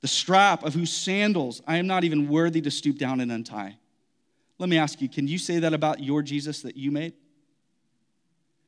the 0.01 0.09
strap 0.09 0.65
of 0.65 0.75
whose 0.75 0.93
sandals 0.93 1.63
I 1.65 1.77
am 1.77 1.87
not 1.87 2.03
even 2.03 2.29
worthy 2.29 2.61
to 2.63 2.71
stoop 2.71 2.99
down 2.99 3.21
and 3.21 3.31
untie. 3.31 3.77
Let 4.59 4.69
me 4.69 4.77
ask 4.77 5.01
you, 5.01 5.09
can 5.09 5.29
you 5.29 5.39
say 5.39 5.61
that 5.61 5.73
about 5.73 6.03
your 6.03 6.21
Jesus 6.21 6.63
that 6.63 6.77
you 6.77 6.91
made? 6.91 7.13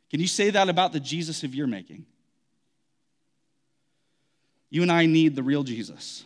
Can 0.08 0.20
you 0.20 0.28
say 0.28 0.50
that 0.50 0.68
about 0.68 0.92
the 0.92 1.00
Jesus 1.00 1.42
of 1.42 1.52
your 1.52 1.66
making? 1.66 2.06
You 4.72 4.80
and 4.80 4.90
I 4.90 5.04
need 5.04 5.36
the 5.36 5.42
real 5.42 5.64
Jesus. 5.64 6.24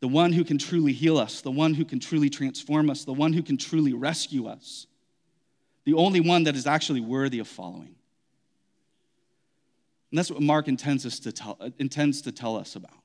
The 0.00 0.08
one 0.08 0.32
who 0.32 0.42
can 0.42 0.56
truly 0.56 0.94
heal 0.94 1.18
us, 1.18 1.42
the 1.42 1.50
one 1.50 1.74
who 1.74 1.84
can 1.84 2.00
truly 2.00 2.30
transform 2.30 2.88
us, 2.88 3.04
the 3.04 3.12
one 3.12 3.34
who 3.34 3.42
can 3.42 3.58
truly 3.58 3.92
rescue 3.92 4.46
us, 4.46 4.86
the 5.84 5.92
only 5.92 6.20
one 6.20 6.44
that 6.44 6.56
is 6.56 6.66
actually 6.66 7.02
worthy 7.02 7.40
of 7.40 7.46
following. 7.46 7.94
And 10.10 10.18
that's 10.18 10.30
what 10.30 10.40
Mark 10.40 10.66
intends, 10.66 11.04
us 11.04 11.18
to 11.20 11.32
tell, 11.32 11.58
intends 11.78 12.22
to 12.22 12.32
tell 12.32 12.56
us 12.56 12.74
about. 12.74 13.02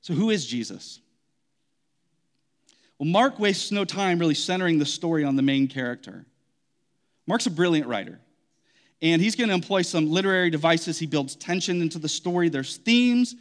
So, 0.00 0.12
who 0.12 0.30
is 0.30 0.44
Jesus? 0.44 1.00
Well, 2.98 3.08
Mark 3.08 3.38
wastes 3.38 3.70
no 3.70 3.84
time 3.84 4.18
really 4.18 4.34
centering 4.34 4.80
the 4.80 4.86
story 4.86 5.22
on 5.22 5.36
the 5.36 5.42
main 5.42 5.68
character. 5.68 6.26
Mark's 7.28 7.46
a 7.46 7.50
brilliant 7.50 7.86
writer 7.86 8.18
and 9.02 9.20
he's 9.20 9.36
going 9.36 9.48
to 9.48 9.54
employ 9.54 9.82
some 9.82 10.10
literary 10.10 10.50
devices. 10.50 10.98
He 10.98 11.06
builds 11.06 11.36
tension 11.36 11.82
into 11.82 11.98
the 11.98 12.08
story. 12.08 12.48
There's 12.48 12.76
themes 12.78 13.34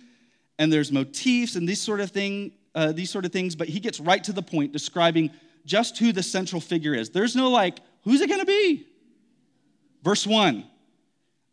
and 0.59 0.71
there's 0.71 0.91
motifs 0.91 1.55
and 1.55 1.67
these 1.67 1.81
sort 1.81 1.99
of 1.99 2.11
thing, 2.11 2.51
uh, 2.75 2.91
these 2.91 3.09
sort 3.09 3.25
of 3.25 3.31
things. 3.31 3.55
But 3.55 3.69
he 3.69 3.79
gets 3.79 3.99
right 3.99 4.23
to 4.23 4.33
the 4.33 4.41
point, 4.41 4.73
describing 4.73 5.31
just 5.65 5.97
who 5.97 6.11
the 6.11 6.23
central 6.23 6.59
figure 6.59 6.93
is. 6.93 7.09
There's 7.09 7.35
no 7.35 7.49
like, 7.49 7.79
who's 8.03 8.21
it 8.21 8.27
going 8.27 8.41
to 8.41 8.45
be? 8.45 8.85
Verse 10.03 10.27
one, 10.27 10.65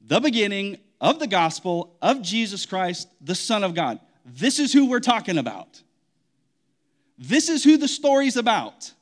the 0.01 0.19
beginning 0.19 0.79
of 1.01 1.19
the 1.19 1.29
gospel 1.29 1.97
of 2.03 2.21
Jesus 2.21 2.67
Christ, 2.67 3.09
the 3.21 3.35
Son 3.35 3.63
of 3.63 3.75
God. 3.75 4.01
This 4.25 4.59
is 4.59 4.73
who 4.73 4.89
we're 4.89 5.01
talking 5.01 5.39
about. 5.39 5.81
This 7.17 7.49
is 7.49 7.63
who 7.63 7.77
the 7.77 7.89
story's 7.89 8.37
about. 8.37 8.93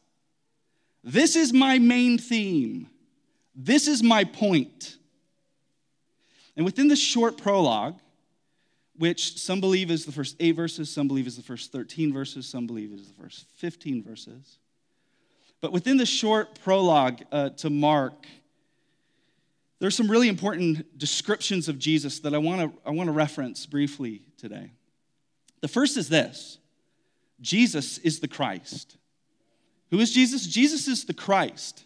This 1.02 1.36
is 1.36 1.52
my 1.52 1.78
main 1.78 2.18
theme. 2.18 2.88
This 3.60 3.88
is 3.88 4.04
my 4.04 4.22
point. 4.22 4.96
And 6.56 6.64
within 6.64 6.86
this 6.86 7.00
short 7.00 7.36
prologue, 7.36 7.98
which 8.96 9.36
some 9.36 9.60
believe 9.60 9.90
is 9.90 10.04
the 10.04 10.12
first 10.12 10.36
eight 10.38 10.52
verses, 10.52 10.88
some 10.88 11.08
believe 11.08 11.26
is 11.26 11.36
the 11.36 11.42
first 11.42 11.72
13 11.72 12.12
verses, 12.12 12.46
some 12.46 12.68
believe 12.68 12.92
is 12.92 13.08
the 13.08 13.20
first 13.20 13.46
15 13.56 14.04
verses. 14.04 14.58
But 15.60 15.72
within 15.72 15.96
the 15.96 16.06
short 16.06 16.60
prologue 16.62 17.22
uh, 17.32 17.50
to 17.50 17.68
Mark, 17.68 18.26
there's 19.80 19.96
some 19.96 20.10
really 20.10 20.28
important 20.28 20.96
descriptions 20.96 21.68
of 21.68 21.80
Jesus 21.80 22.20
that 22.20 22.34
I 22.34 22.38
want 22.38 22.60
to 22.60 22.80
I 22.86 22.90
want 22.90 23.08
to 23.08 23.12
reference 23.12 23.66
briefly 23.66 24.22
today. 24.36 24.70
The 25.60 25.68
first 25.68 25.96
is 25.96 26.08
this 26.08 26.58
Jesus 27.40 27.98
is 27.98 28.20
the 28.20 28.28
Christ. 28.28 28.96
Who 29.90 29.98
is 29.98 30.12
Jesus? 30.12 30.46
Jesus 30.46 30.86
is 30.86 31.04
the 31.04 31.14
Christ. 31.14 31.84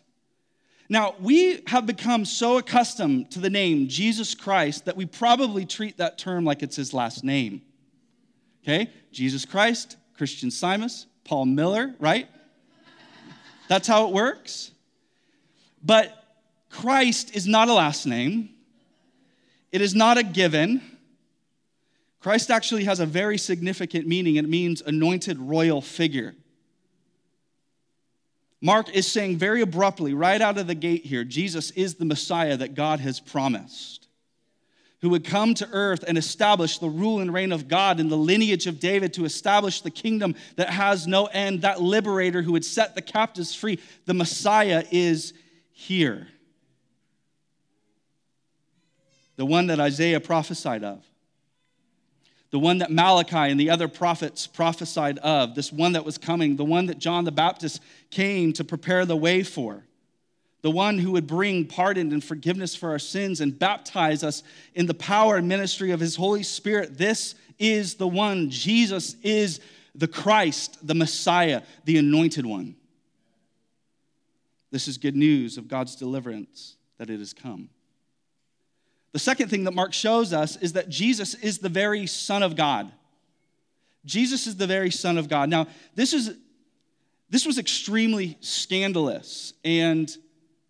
Now, 0.93 1.15
we 1.19 1.63
have 1.69 1.87
become 1.87 2.27
so 2.27 2.59
accustomed 2.59 3.31
to 3.31 3.41
the 3.41 3.49
name 3.49 3.89
Jesus 3.89 4.35
Christ 4.35 4.85
that 4.85 4.95
we 4.95 5.07
probably 5.07 5.65
treat 5.65 5.97
that 5.97 6.19
term 6.19 6.45
like 6.45 6.63
it's 6.63 6.77
his 6.77 6.93
last 6.93 7.25
name. 7.25 7.63
Okay? 8.63 8.91
Jesus 9.11 9.47
Christ, 9.47 9.97
Christian 10.19 10.51
Simus, 10.51 11.07
Paul 11.25 11.47
Miller, 11.47 11.95
right? 11.99 12.29
That's 13.69 13.89
how 13.89 14.07
it 14.07 14.13
works. 14.13 14.71
But 15.83 16.13
Christ 16.69 17.35
is 17.35 17.47
not 17.47 17.69
a 17.69 17.73
last 17.73 18.05
name, 18.05 18.51
it 19.73 19.81
is 19.81 19.95
not 19.95 20.19
a 20.19 20.23
given. 20.23 20.83
Christ 22.21 22.51
actually 22.51 22.85
has 22.85 23.01
a 23.01 23.07
very 23.07 23.39
significant 23.39 24.07
meaning. 24.07 24.37
It 24.37 24.47
means 24.47 24.83
anointed 24.83 25.39
royal 25.39 25.81
figure. 25.81 26.35
Mark 28.65 28.95
is 28.95 29.11
saying 29.11 29.39
very 29.39 29.61
abruptly, 29.61 30.15
right 30.15 30.41
out 30.41 30.57
of 30.57 30.69
the 30.69 30.75
gate 30.77 31.05
here, 31.05 31.25
Jesus 31.25 31.73
is 31.73 31.97
the 31.97 32.05
Messiah 32.05 32.57
that 32.57 32.75
God 32.75 33.01
has 33.01 33.19
promised, 33.19 34.07
who 35.01 35.11
would 35.11 35.25
come 35.25 35.53
to 35.55 35.69
earth 35.73 36.05
and 36.07 36.17
establish 36.17 36.79
the 36.79 36.89
rule 36.89 37.19
and 37.19 37.35
reign 37.35 37.51
of 37.51 37.67
God 37.67 37.99
in 37.99 38.09
the 38.09 38.17
lineage 38.17 38.69
of 38.69 38.79
David 38.79 39.13
to 39.15 39.25
establish 39.25 39.81
the 39.81 39.91
kingdom 39.91 40.37
that 40.55 40.71
has 40.71 41.09
no 41.09 41.27
end, 41.27 41.63
that 41.63 41.83
liberator 41.83 42.41
who 42.41 42.53
would 42.53 42.65
set 42.65 42.95
the 42.95 43.03
captives 43.03 43.53
free. 43.53 43.81
The 44.07 44.15
Messiah 44.15 44.85
is 44.93 45.35
here. 45.73 46.29
The 49.35 49.45
one 49.45 49.67
that 49.67 49.81
Isaiah 49.81 50.21
prophesied 50.21 50.85
of 50.85 51.05
the 52.53 52.59
one 52.59 52.79
that 52.79 52.93
Malachi 52.93 53.51
and 53.51 53.59
the 53.59 53.71
other 53.71 53.89
prophets 53.89 54.47
prophesied 54.47 55.19
of, 55.19 55.55
this 55.55 55.73
one 55.73 55.93
that 55.93 56.05
was 56.05 56.19
coming, 56.19 56.55
the 56.55 56.65
one 56.65 56.87
that 56.87 56.99
John 56.99 57.25
the 57.25 57.33
Baptist 57.33 57.83
came 58.11 58.53
to 58.53 58.63
prepare 58.63 59.07
the 59.07 59.17
way 59.17 59.43
for, 59.43 59.85
the 60.61 60.71
one 60.71 60.99
who 60.99 61.13
would 61.13 61.27
bring 61.27 61.67
pardon 61.67 62.13
and 62.13 62.23
forgiveness 62.23 62.77
for 62.77 62.91
our 62.91 62.99
sins 62.99 63.41
and 63.41 63.59
baptize 63.59 64.23
us 64.23 64.43
in 64.75 64.85
the 64.85 64.95
power 64.95 65.37
and 65.37 65.49
ministry 65.49 65.93
of 65.93 65.99
his 65.99 66.15
Holy 66.15 66.43
Spirit. 66.43 66.99
This 66.99 67.35
is 67.59 67.95
the 67.95 68.07
one. 68.07 68.51
Jesus 68.51 69.17
is 69.23 69.61
the 69.95 70.07
Christ, 70.07 70.87
the 70.87 70.95
Messiah, 70.95 71.63
the 71.87 71.97
anointed 71.97 72.45
one. 72.45 72.77
This 74.71 74.89
is 74.89 74.99
good 74.99 75.17
news 75.17 75.57
of 75.57 75.69
God's 75.69 75.97
deliverance 75.97 76.77
that 76.99 77.09
it 77.09 77.19
has 77.19 77.33
come. 77.33 77.71
The 79.13 79.19
second 79.19 79.49
thing 79.49 79.65
that 79.65 79.75
Mark 79.75 79.93
shows 79.93 80.33
us 80.33 80.57
is 80.57 80.73
that 80.73 80.89
Jesus 80.89 81.35
is 81.35 81.59
the 81.59 81.69
very 81.69 82.07
Son 82.07 82.43
of 82.43 82.57
God. 82.57 82.91
Jesus 84.05 84.47
is 84.47 84.57
the 84.57 84.67
very 84.67 84.91
Son 84.91 85.19
of 85.19 85.29
God. 85.29 85.49
Now, 85.49 85.67
this 85.95 86.13
is 86.13 86.35
this 87.33 87.47
was 87.47 87.57
extremely 87.59 88.37
scandalous 88.41 89.55
and 89.65 90.15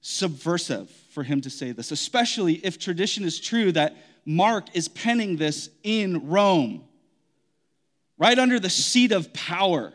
subversive 0.00 0.88
for 1.10 1.24
him 1.24 1.40
to 1.40 1.50
say 1.50 1.72
this, 1.72 1.90
especially 1.90 2.54
if 2.64 2.78
tradition 2.78 3.24
is 3.24 3.40
true 3.40 3.72
that 3.72 3.96
Mark 4.24 4.66
is 4.72 4.86
penning 4.86 5.36
this 5.36 5.70
in 5.82 6.28
Rome, 6.28 6.84
right 8.16 8.38
under 8.38 8.60
the 8.60 8.70
seat 8.70 9.10
of 9.10 9.32
power. 9.32 9.92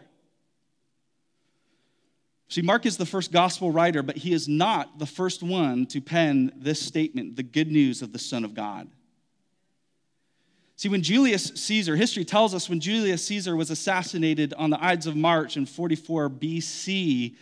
See, 2.49 2.61
Mark 2.61 2.85
is 2.85 2.97
the 2.97 3.05
first 3.05 3.31
gospel 3.31 3.71
writer, 3.71 4.01
but 4.01 4.17
he 4.17 4.33
is 4.33 4.47
not 4.47 4.99
the 4.99 5.05
first 5.05 5.43
one 5.43 5.85
to 5.87 5.99
pen 5.99 6.53
this 6.55 6.81
statement, 6.81 7.35
the 7.35 7.43
good 7.43 7.69
news 7.69 8.01
of 8.01 8.13
the 8.13 8.19
Son 8.19 8.45
of 8.45 8.53
God. 8.53 8.87
See, 10.77 10.89
when 10.89 11.01
Julius 11.01 11.51
Caesar, 11.55 11.95
history 11.95 12.23
tells 12.23 12.53
us 12.53 12.69
when 12.69 12.79
Julius 12.79 13.25
Caesar 13.25 13.55
was 13.55 13.71
assassinated 13.71 14.53
on 14.53 14.69
the 14.69 14.81
Ides 14.81 15.07
of 15.07 15.15
March 15.15 15.57
in 15.57 15.65
44 15.65 16.29
BC, 16.29 17.35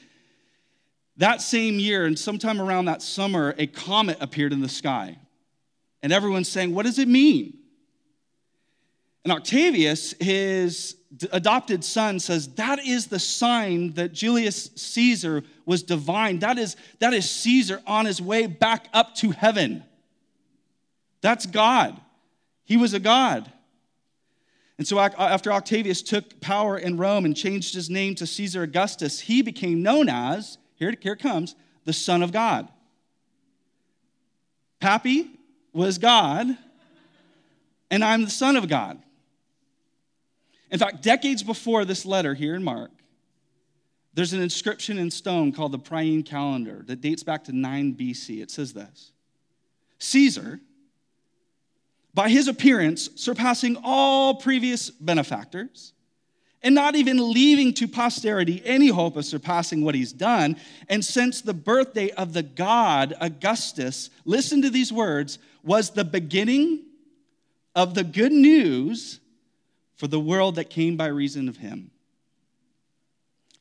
that 1.17 1.41
same 1.41 1.77
year, 1.77 2.05
and 2.05 2.17
sometime 2.17 2.62
around 2.62 2.85
that 2.85 3.01
summer, 3.01 3.53
a 3.57 3.67
comet 3.67 4.17
appeared 4.21 4.53
in 4.53 4.62
the 4.62 4.69
sky. 4.69 5.17
And 6.01 6.12
everyone's 6.12 6.50
saying, 6.50 6.74
What 6.74 6.85
does 6.85 6.97
it 6.97 7.07
mean? 7.07 7.57
And 9.24 9.33
Octavius, 9.33 10.13
his 10.19 10.95
adopted 11.31 11.84
son, 11.84 12.19
says, 12.19 12.48
That 12.55 12.79
is 12.79 13.07
the 13.07 13.19
sign 13.19 13.93
that 13.93 14.13
Julius 14.13 14.69
Caesar 14.75 15.43
was 15.65 15.84
divine. 15.84 16.39
That 16.39 16.57
is, 16.57 16.75
that 17.00 17.13
is 17.13 17.29
Caesar 17.29 17.81
on 17.88 18.05
his 18.05 18.22
way 18.22 18.48
back 18.48 18.88
up 18.93 19.15
to 19.15 19.31
heaven. 19.31 19.84
That's 21.22 21.45
God. 21.45 22.00
He 22.63 22.77
was 22.77 22.93
a 22.93 23.00
God. 23.00 23.51
And 24.77 24.86
so, 24.86 25.00
after 25.00 25.53
Octavius 25.53 26.01
took 26.01 26.41
power 26.41 26.77
in 26.77 26.98
Rome 26.98 27.24
and 27.24 27.36
changed 27.36 27.74
his 27.74 27.89
name 27.89 28.13
to 28.15 28.27
Caesar 28.27 28.63
Augustus, 28.63 29.22
he 29.22 29.41
became 29.41 29.81
known 29.81 30.10
as, 30.10 30.57
here, 30.75 30.93
here 31.00 31.15
comes, 31.15 31.55
the 31.86 31.93
Son 31.93 32.22
of 32.22 32.34
God. 32.34 32.67
Pappy 34.81 35.29
was 35.72 35.98
God, 35.98 36.57
and 37.89 38.03
I'm 38.03 38.25
the 38.25 38.29
Son 38.29 38.57
of 38.57 38.67
God. 38.67 39.01
In 40.75 40.79
fact, 40.79 41.03
decades 41.03 41.41
before 41.41 41.86
this 41.86 42.05
letter 42.05 42.34
here 42.34 42.53
in 42.53 42.62
Mark, 42.62 42.91
there's 44.13 44.34
an 44.34 44.41
inscription 44.41 44.98
in 44.98 45.10
stone 45.10 45.53
called 45.53 45.72
the 45.72 45.79
Priene 45.79 46.25
Calendar 46.25 46.84
that 46.88 47.00
dates 47.00 47.24
back 47.24 47.46
to 47.46 47.53
9 47.53 47.96
BC. 47.96 48.41
It 48.41 48.51
says 48.51 48.74
this 48.74 49.13
Caesar, 50.00 50.60
by 52.13 52.27
his 52.27 52.50
appearance 52.50 53.08
surpassing 53.15 53.77
all 53.86 54.36
previous 54.36 54.89
benefactors, 54.89 55.94
and 56.62 56.75
not 56.75 56.98
even 56.98 57.32
leaving 57.32 57.74
to 57.75 57.88
posterity 57.88 58.62
any 58.65 58.89
hope 58.89 59.15
of 59.15 59.24
surpassing 59.24 59.82
what 59.82 59.96
he's 59.96 60.12
done. 60.12 60.58
And 60.89 61.05
since 61.05 61.39
the 61.39 61.53
birthday 61.53 62.10
of 62.12 62.34
the 62.34 62.44
god 62.44 63.13
Augustus, 63.22 64.10
listen 64.25 64.62
to 64.62 64.70
these 64.70 64.91
words, 64.91 65.39
was 65.63 65.91
the 65.91 66.03
beginning 66.03 66.84
of 67.75 67.94
the 67.94 68.03
good 68.03 68.34
news 68.34 69.22
for 69.95 70.07
the 70.07 70.19
world 70.19 70.55
that 70.55 70.69
came 70.69 70.97
by 70.97 71.07
reason 71.07 71.47
of 71.47 71.57
him. 71.57 71.91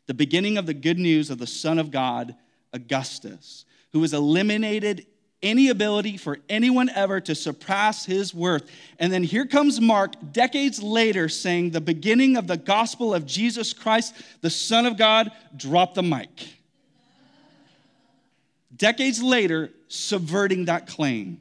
The 0.06 0.14
beginning 0.14 0.58
of 0.58 0.66
the 0.66 0.74
good 0.74 0.98
news 0.98 1.30
of 1.30 1.38
the 1.38 1.46
Son 1.46 1.78
of 1.78 1.90
God, 1.90 2.34
Augustus, 2.72 3.64
who 3.92 4.02
has 4.02 4.12
eliminated 4.12 5.06
any 5.42 5.68
ability 5.68 6.16
for 6.16 6.38
anyone 6.48 6.88
ever 6.88 7.20
to 7.20 7.34
surpass 7.34 8.04
his 8.04 8.34
worth. 8.34 8.68
And 8.98 9.12
then 9.12 9.22
here 9.22 9.46
comes 9.46 9.80
Mark, 9.80 10.14
decades 10.32 10.82
later, 10.82 11.28
saying, 11.28 11.70
The 11.70 11.80
beginning 11.80 12.36
of 12.36 12.46
the 12.46 12.56
gospel 12.56 13.14
of 13.14 13.26
Jesus 13.26 13.72
Christ, 13.72 14.14
the 14.40 14.50
Son 14.50 14.86
of 14.86 14.96
God, 14.96 15.30
drop 15.54 15.94
the 15.94 16.02
mic. 16.02 16.30
Decades 18.74 19.22
later, 19.22 19.70
subverting 19.88 20.64
that 20.64 20.86
claim. 20.86 21.40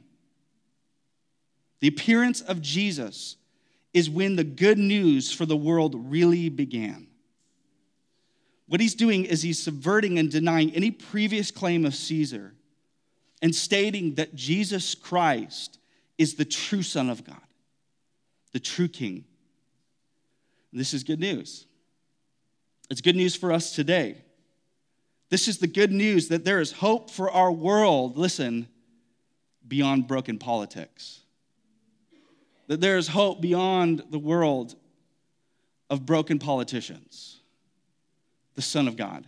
The 1.80 1.88
appearance 1.88 2.40
of 2.40 2.62
Jesus 2.62 3.36
is 3.94 4.10
when 4.10 4.36
the 4.36 4.44
good 4.44 4.76
news 4.76 5.32
for 5.32 5.46
the 5.46 5.56
world 5.56 5.94
really 6.10 6.48
began. 6.50 7.06
What 8.66 8.80
he's 8.80 8.94
doing 8.94 9.24
is 9.24 9.42
he's 9.42 9.62
subverting 9.62 10.18
and 10.18 10.30
denying 10.30 10.74
any 10.74 10.90
previous 10.90 11.50
claim 11.50 11.86
of 11.86 11.94
Caesar 11.94 12.54
and 13.40 13.54
stating 13.54 14.16
that 14.16 14.34
Jesus 14.34 14.94
Christ 14.94 15.78
is 16.18 16.34
the 16.34 16.44
true 16.44 16.82
Son 16.82 17.08
of 17.08 17.24
God, 17.24 17.36
the 18.52 18.60
true 18.60 18.88
King. 18.88 19.24
This 20.72 20.92
is 20.92 21.04
good 21.04 21.20
news. 21.20 21.66
It's 22.90 23.00
good 23.00 23.16
news 23.16 23.36
for 23.36 23.52
us 23.52 23.74
today. 23.74 24.16
This 25.30 25.46
is 25.46 25.58
the 25.58 25.66
good 25.66 25.92
news 25.92 26.28
that 26.28 26.44
there 26.44 26.60
is 26.60 26.72
hope 26.72 27.10
for 27.10 27.30
our 27.30 27.52
world, 27.52 28.16
listen, 28.16 28.66
beyond 29.66 30.08
broken 30.08 30.38
politics. 30.38 31.20
That 32.66 32.80
there 32.80 32.96
is 32.96 33.08
hope 33.08 33.40
beyond 33.40 34.04
the 34.10 34.18
world 34.18 34.74
of 35.90 36.06
broken 36.06 36.38
politicians, 36.38 37.40
the 38.54 38.62
Son 38.62 38.88
of 38.88 38.96
God. 38.96 39.26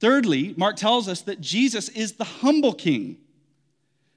Thirdly, 0.00 0.54
Mark 0.56 0.76
tells 0.76 1.08
us 1.08 1.22
that 1.22 1.40
Jesus 1.40 1.88
is 1.88 2.12
the 2.12 2.24
humble 2.24 2.72
king. 2.72 3.18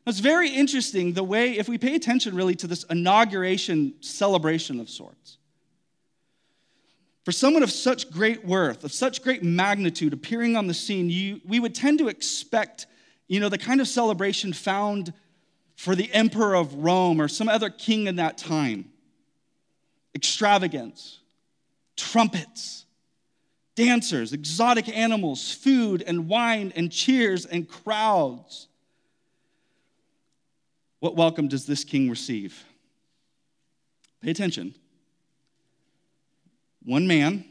It's 0.07 0.19
very 0.19 0.49
interesting 0.49 1.13
the 1.13 1.23
way, 1.23 1.57
if 1.57 1.67
we 1.67 1.77
pay 1.77 1.95
attention 1.95 2.35
really 2.35 2.55
to 2.55 2.67
this 2.67 2.83
inauguration 2.85 3.93
celebration 4.01 4.79
of 4.79 4.89
sorts. 4.89 5.37
For 7.23 7.31
someone 7.31 7.63
of 7.63 7.71
such 7.71 8.11
great 8.11 8.45
worth, 8.45 8.83
of 8.83 8.93
such 8.93 9.23
great 9.23 9.41
magnitude 9.41 10.13
appearing 10.13 10.55
on 10.55 10.67
the 10.67 10.75
scene, 10.75 11.09
you, 11.09 11.41
we 11.43 11.59
would 11.59 11.73
tend 11.73 11.97
to 11.99 12.07
expect, 12.07 12.85
you 13.27 13.39
know, 13.39 13.49
the 13.49 13.57
kind 13.57 13.81
of 13.81 13.87
celebration 13.87 14.53
found 14.53 15.11
for 15.75 15.95
the 15.95 16.11
emperor 16.13 16.55
of 16.55 16.73
Rome 16.73 17.21
or 17.21 17.27
some 17.27 17.49
other 17.49 17.69
king 17.69 18.07
in 18.07 18.15
that 18.15 18.37
time. 18.37 18.85
Extravagance, 20.13 21.19
trumpets, 21.97 22.85
dancers, 23.75 24.33
exotic 24.33 24.87
animals, 24.89 25.51
food 25.51 26.01
and 26.05 26.27
wine 26.27 26.71
and 26.75 26.91
cheers 26.91 27.45
and 27.45 27.67
crowds. 27.67 28.67
What 30.99 31.15
welcome 31.15 31.47
does 31.47 31.65
this 31.65 31.83
king 31.83 32.09
receive? 32.09 32.63
Pay 34.21 34.31
attention. 34.31 34.73
One 36.83 37.07
man, 37.07 37.45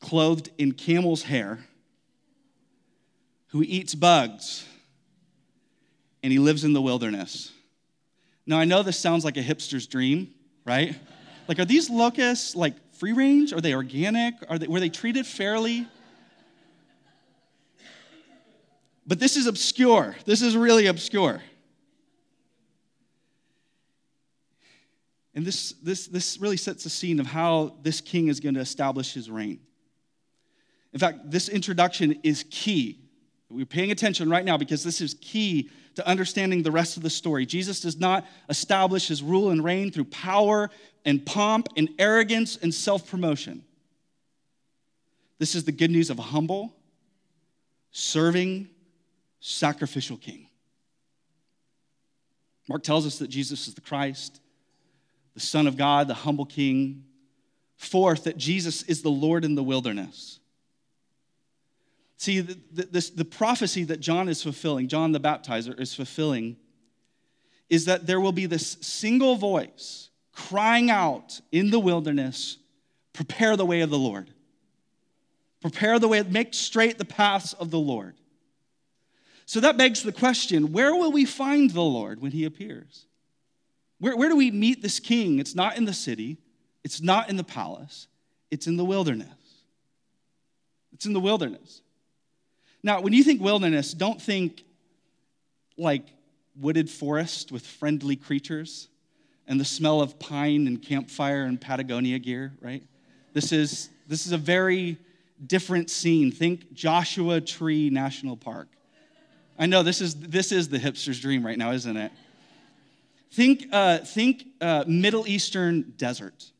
clothed 0.00 0.50
in 0.58 0.72
camel's 0.72 1.22
hair, 1.24 1.64
who 3.48 3.62
eats 3.62 3.94
bugs, 3.94 4.66
and 6.24 6.32
he 6.32 6.38
lives 6.38 6.64
in 6.64 6.72
the 6.72 6.80
wilderness. 6.80 7.52
Now, 8.46 8.58
I 8.58 8.64
know 8.64 8.82
this 8.82 8.98
sounds 8.98 9.26
like 9.26 9.36
a 9.36 9.42
hipster's 9.42 9.86
dream, 9.86 10.32
right? 10.64 10.98
Like, 11.48 11.58
are 11.58 11.66
these 11.66 11.90
locusts 11.90 12.56
like 12.56 12.94
free 12.94 13.12
range? 13.12 13.52
Are 13.52 13.60
they 13.60 13.74
organic? 13.74 14.34
Are 14.48 14.58
they, 14.58 14.66
were 14.66 14.80
they 14.80 14.88
treated 14.88 15.26
fairly? 15.26 15.86
But 19.06 19.20
this 19.20 19.36
is 19.36 19.46
obscure. 19.46 20.16
This 20.24 20.40
is 20.40 20.56
really 20.56 20.86
obscure. 20.86 21.42
And 25.34 25.44
this, 25.44 25.72
this, 25.82 26.06
this 26.06 26.38
really 26.40 26.56
sets 26.56 26.84
the 26.84 26.90
scene 26.90 27.20
of 27.20 27.26
how 27.26 27.74
this 27.82 28.00
king 28.00 28.28
is 28.28 28.40
going 28.40 28.54
to 28.54 28.62
establish 28.62 29.12
his 29.12 29.30
reign. 29.30 29.60
In 30.94 30.98
fact, 30.98 31.30
this 31.30 31.50
introduction 31.50 32.18
is 32.22 32.46
key. 32.50 33.00
We're 33.50 33.66
paying 33.66 33.90
attention 33.90 34.30
right 34.30 34.44
now 34.44 34.56
because 34.56 34.82
this 34.82 35.02
is 35.02 35.12
key 35.20 35.68
to 35.94 36.06
understanding 36.06 36.62
the 36.62 36.70
rest 36.70 36.96
of 36.96 37.02
the 37.02 37.10
story. 37.10 37.46
Jesus 37.46 37.80
does 37.80 37.98
not 37.98 38.26
establish 38.48 39.08
his 39.08 39.22
rule 39.22 39.50
and 39.50 39.62
reign 39.64 39.90
through 39.90 40.04
power 40.04 40.70
and 41.04 41.24
pomp 41.24 41.68
and 41.76 41.88
arrogance 41.98 42.56
and 42.56 42.72
self 42.72 43.08
promotion. 43.08 43.64
This 45.38 45.54
is 45.54 45.64
the 45.64 45.72
good 45.72 45.90
news 45.90 46.10
of 46.10 46.18
a 46.18 46.22
humble, 46.22 46.74
serving, 47.90 48.68
sacrificial 49.40 50.16
king. 50.16 50.48
Mark 52.68 52.82
tells 52.82 53.06
us 53.06 53.18
that 53.18 53.28
Jesus 53.28 53.68
is 53.68 53.74
the 53.74 53.80
Christ, 53.80 54.40
the 55.34 55.40
Son 55.40 55.66
of 55.66 55.76
God, 55.76 56.08
the 56.08 56.14
humble 56.14 56.46
king. 56.46 57.04
Fourth, 57.76 58.24
that 58.24 58.38
Jesus 58.38 58.82
is 58.84 59.02
the 59.02 59.10
Lord 59.10 59.44
in 59.44 59.54
the 59.54 59.62
wilderness. 59.62 60.38
See, 62.16 62.40
the, 62.40 62.58
the, 62.72 62.82
this, 62.84 63.10
the 63.10 63.24
prophecy 63.24 63.84
that 63.84 64.00
John 64.00 64.28
is 64.28 64.42
fulfilling, 64.42 64.88
John 64.88 65.12
the 65.12 65.20
baptizer 65.20 65.78
is 65.78 65.94
fulfilling, 65.94 66.56
is 67.68 67.86
that 67.86 68.06
there 68.06 68.20
will 68.20 68.32
be 68.32 68.46
this 68.46 68.76
single 68.80 69.36
voice 69.36 70.10
crying 70.32 70.90
out 70.90 71.40
in 71.52 71.70
the 71.70 71.78
wilderness, 71.78 72.58
prepare 73.12 73.56
the 73.56 73.66
way 73.66 73.80
of 73.80 73.90
the 73.90 73.98
Lord. 73.98 74.30
Prepare 75.60 75.98
the 75.98 76.08
way, 76.08 76.22
make 76.22 76.52
straight 76.52 76.98
the 76.98 77.04
paths 77.04 77.52
of 77.54 77.70
the 77.70 77.78
Lord. 77.78 78.14
So 79.46 79.60
that 79.60 79.76
begs 79.76 80.02
the 80.02 80.12
question 80.12 80.72
where 80.72 80.94
will 80.94 81.12
we 81.12 81.24
find 81.24 81.70
the 81.70 81.82
Lord 81.82 82.20
when 82.20 82.32
he 82.32 82.44
appears? 82.44 83.06
Where, 83.98 84.16
where 84.16 84.28
do 84.28 84.36
we 84.36 84.50
meet 84.50 84.82
this 84.82 85.00
king? 85.00 85.38
It's 85.38 85.54
not 85.54 85.76
in 85.76 85.84
the 85.84 85.92
city, 85.92 86.38
it's 86.82 87.00
not 87.00 87.30
in 87.30 87.36
the 87.36 87.44
palace, 87.44 88.08
it's 88.50 88.66
in 88.66 88.76
the 88.76 88.84
wilderness. 88.84 89.28
It's 90.92 91.06
in 91.06 91.12
the 91.12 91.20
wilderness. 91.20 91.82
Now, 92.84 93.00
when 93.00 93.14
you 93.14 93.24
think 93.24 93.40
wilderness, 93.40 93.94
don't 93.94 94.20
think 94.20 94.62
like 95.78 96.06
wooded 96.54 96.90
forest 96.90 97.50
with 97.50 97.66
friendly 97.66 98.14
creatures 98.14 98.88
and 99.48 99.58
the 99.58 99.64
smell 99.64 100.02
of 100.02 100.18
pine 100.18 100.66
and 100.66 100.80
campfire 100.80 101.44
and 101.44 101.58
Patagonia 101.58 102.18
gear, 102.18 102.52
right? 102.60 102.82
This 103.32 103.52
is, 103.52 103.88
this 104.06 104.26
is 104.26 104.32
a 104.32 104.38
very 104.38 104.98
different 105.46 105.88
scene. 105.88 106.30
Think 106.30 106.74
Joshua 106.74 107.40
Tree 107.40 107.88
National 107.88 108.36
Park. 108.36 108.68
I 109.58 109.64
know 109.64 109.82
this 109.82 110.02
is, 110.02 110.14
this 110.16 110.52
is 110.52 110.68
the 110.68 110.78
hipster's 110.78 111.18
dream 111.18 111.44
right 111.44 111.56
now, 111.56 111.72
isn't 111.72 111.96
it? 111.96 112.12
Think, 113.32 113.66
uh, 113.72 113.98
think 113.98 114.44
uh, 114.60 114.84
Middle 114.86 115.26
Eastern 115.26 115.94
desert. 115.96 116.52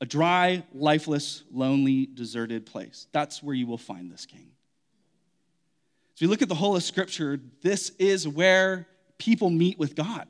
A 0.00 0.06
dry, 0.06 0.62
lifeless, 0.72 1.42
lonely, 1.52 2.06
deserted 2.06 2.64
place. 2.64 3.06
That's 3.12 3.42
where 3.42 3.54
you 3.54 3.66
will 3.66 3.78
find 3.78 4.10
this 4.10 4.24
king. 4.24 4.50
If 6.14 6.22
you 6.22 6.28
look 6.28 6.42
at 6.42 6.48
the 6.48 6.54
whole 6.54 6.76
of 6.76 6.82
Scripture, 6.82 7.40
this 7.62 7.90
is 7.98 8.26
where 8.26 8.86
people 9.18 9.50
meet 9.50 9.78
with 9.78 9.94
God. 9.94 10.26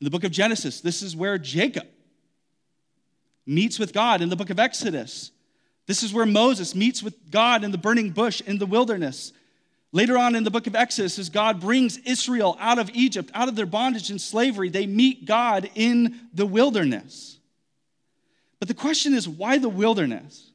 In 0.00 0.04
the 0.04 0.10
book 0.10 0.24
of 0.24 0.30
Genesis, 0.30 0.80
this 0.80 1.02
is 1.02 1.14
where 1.16 1.38
Jacob 1.38 1.86
meets 3.46 3.78
with 3.78 3.92
God. 3.92 4.22
In 4.22 4.28
the 4.28 4.36
book 4.36 4.50
of 4.50 4.58
Exodus, 4.58 5.32
this 5.86 6.02
is 6.04 6.14
where 6.14 6.26
Moses 6.26 6.74
meets 6.74 7.02
with 7.02 7.30
God 7.30 7.64
in 7.64 7.72
the 7.72 7.78
burning 7.78 8.10
bush 8.10 8.40
in 8.40 8.58
the 8.58 8.66
wilderness. 8.66 9.32
Later 9.92 10.16
on 10.16 10.36
in 10.36 10.44
the 10.44 10.50
book 10.50 10.68
of 10.68 10.76
Exodus, 10.76 11.18
as 11.18 11.28
God 11.28 11.60
brings 11.60 11.98
Israel 11.98 12.56
out 12.60 12.78
of 12.78 12.90
Egypt, 12.94 13.28
out 13.34 13.48
of 13.48 13.56
their 13.56 13.66
bondage 13.66 14.08
and 14.08 14.20
slavery, 14.20 14.68
they 14.68 14.86
meet 14.86 15.26
God 15.26 15.68
in 15.74 16.28
the 16.32 16.46
wilderness. 16.46 17.39
But 18.60 18.68
the 18.68 18.74
question 18.74 19.14
is, 19.14 19.28
why 19.28 19.58
the 19.58 19.68
wilderness? 19.68 20.50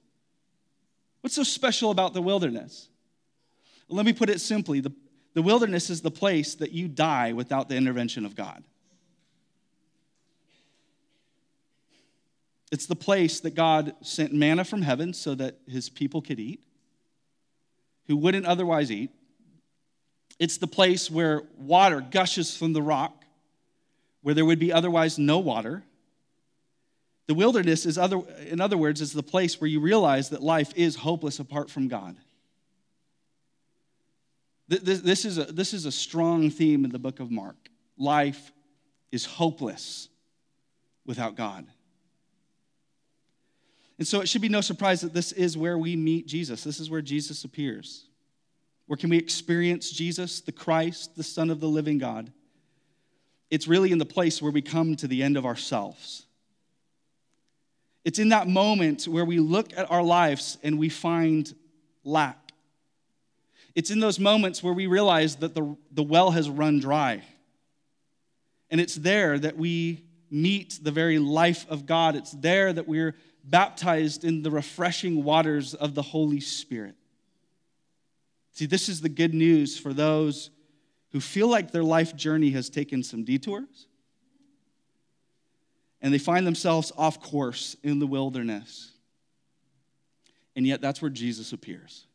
What's 1.21 1.35
so 1.35 1.43
special 1.43 1.91
about 1.91 2.13
the 2.13 2.21
wilderness? 2.21 2.87
Let 3.89 4.05
me 4.05 4.13
put 4.13 4.29
it 4.29 4.39
simply 4.39 4.79
the, 4.79 4.93
the 5.33 5.41
wilderness 5.41 5.89
is 5.89 6.01
the 6.01 6.11
place 6.11 6.55
that 6.55 6.71
you 6.71 6.87
die 6.87 7.33
without 7.33 7.67
the 7.67 7.75
intervention 7.75 8.25
of 8.25 8.35
God. 8.35 8.63
It's 12.71 12.85
the 12.85 12.95
place 12.95 13.39
that 13.41 13.55
God 13.55 13.95
sent 14.01 14.33
manna 14.33 14.63
from 14.63 14.81
heaven 14.81 15.13
so 15.13 15.33
that 15.35 15.57
his 15.67 15.89
people 15.89 16.21
could 16.21 16.39
eat, 16.39 16.63
who 18.07 18.17
wouldn't 18.17 18.45
otherwise 18.45 18.91
eat. 18.91 19.11
It's 20.39 20.57
the 20.57 20.67
place 20.67 21.09
where 21.09 21.43
water 21.57 22.01
gushes 22.01 22.55
from 22.55 22.73
the 22.73 22.81
rock, 22.81 23.23
where 24.21 24.35
there 24.35 24.45
would 24.45 24.59
be 24.59 24.73
otherwise 24.73 25.17
no 25.17 25.39
water. 25.39 25.83
The 27.27 27.33
wilderness 27.33 27.85
is 27.85 27.97
other, 27.97 28.21
in 28.47 28.61
other 28.61 28.77
words, 28.77 29.01
is 29.01 29.13
the 29.13 29.23
place 29.23 29.59
where 29.59 29.67
you 29.67 29.79
realize 29.79 30.29
that 30.29 30.43
life 30.43 30.71
is 30.75 30.95
hopeless 30.95 31.39
apart 31.39 31.69
from 31.69 31.87
God. 31.87 32.15
This 34.67 35.25
is 35.25 35.37
a, 35.37 35.43
this 35.45 35.73
is 35.73 35.85
a 35.85 35.91
strong 35.91 36.49
theme 36.49 36.85
in 36.85 36.91
the 36.91 36.99
book 36.99 37.19
of 37.19 37.29
Mark. 37.31 37.55
Life 37.97 38.51
is 39.11 39.25
hopeless 39.25 40.09
without 41.05 41.35
God. 41.35 41.65
And 43.97 44.07
so 44.07 44.21
it 44.21 44.27
should 44.27 44.41
be 44.41 44.49
no 44.49 44.61
surprise 44.61 45.01
that 45.01 45.13
this 45.13 45.31
is 45.31 45.57
where 45.57 45.77
we 45.77 45.95
meet 45.95 46.27
Jesus. 46.27 46.63
This 46.63 46.79
is 46.79 46.89
where 46.89 47.01
Jesus 47.01 47.43
appears. 47.43 48.05
Where 48.87 48.97
can 48.97 49.09
we 49.09 49.17
experience 49.17 49.89
Jesus, 49.89 50.41
the 50.41 50.51
Christ, 50.51 51.15
the 51.15 51.23
Son 51.23 51.49
of 51.49 51.59
the 51.59 51.67
living 51.67 51.97
God? 51.97 52.31
It's 53.49 53.67
really 53.67 53.91
in 53.91 53.97
the 53.99 54.05
place 54.05 54.41
where 54.41 54.51
we 54.51 54.61
come 54.61 54.95
to 54.97 55.07
the 55.07 55.23
end 55.23 55.37
of 55.37 55.45
ourselves. 55.45 56.24
It's 58.05 58.19
in 58.19 58.29
that 58.29 58.47
moment 58.47 59.07
where 59.07 59.25
we 59.25 59.39
look 59.39 59.73
at 59.75 59.89
our 59.89 60.03
lives 60.03 60.59
and 60.61 60.77
we 60.77 60.89
find 60.89 61.53
lack. 62.03 62.51
It's 63.73 63.89
in 63.89 63.99
those 63.99 64.19
moments 64.19 64.61
where 64.61 64.73
we 64.73 64.85
realize 64.85 65.37
that 65.37 65.55
the, 65.55 65.75
the 65.91 66.03
well 66.03 66.31
has 66.31 66.47
run 66.47 66.79
dry. 66.79 67.23
And 68.69 68.79
it's 68.79 68.95
there 68.95 69.39
that 69.39 69.57
we 69.57 70.05
meet 70.29 70.79
the 70.81 70.91
very 70.91 71.17
life 71.17 71.65
of 71.67 71.87
God. 71.87 72.15
It's 72.15 72.31
there 72.31 72.71
that 72.71 72.87
we're 72.87 73.15
baptized 73.43 74.23
in 74.23 74.43
the 74.43 74.51
refreshing 74.51 75.23
waters 75.23 75.73
of 75.73 75.95
the 75.95 76.01
Holy 76.01 76.39
Spirit. 76.39 76.95
See, 78.51 78.67
this 78.67 78.87
is 78.87 79.01
the 79.01 79.09
good 79.09 79.33
news 79.33 79.77
for 79.77 79.93
those 79.93 80.51
who 81.11 81.19
feel 81.19 81.47
like 81.47 81.71
their 81.71 81.83
life 81.83 82.15
journey 82.15 82.51
has 82.51 82.69
taken 82.69 83.01
some 83.01 83.23
detours 83.23 83.87
and 86.05 86.13
they 86.13 86.19
find 86.19 86.45
themselves 86.45 86.91
off 86.99 87.19
course 87.19 87.75
in 87.81 87.97
the 87.97 88.05
wilderness. 88.05 88.91
And 90.55 90.67
yet, 90.67 90.79
that's 90.79 91.01
where 91.01 91.09
Jesus 91.09 91.51
appears. 91.51 92.05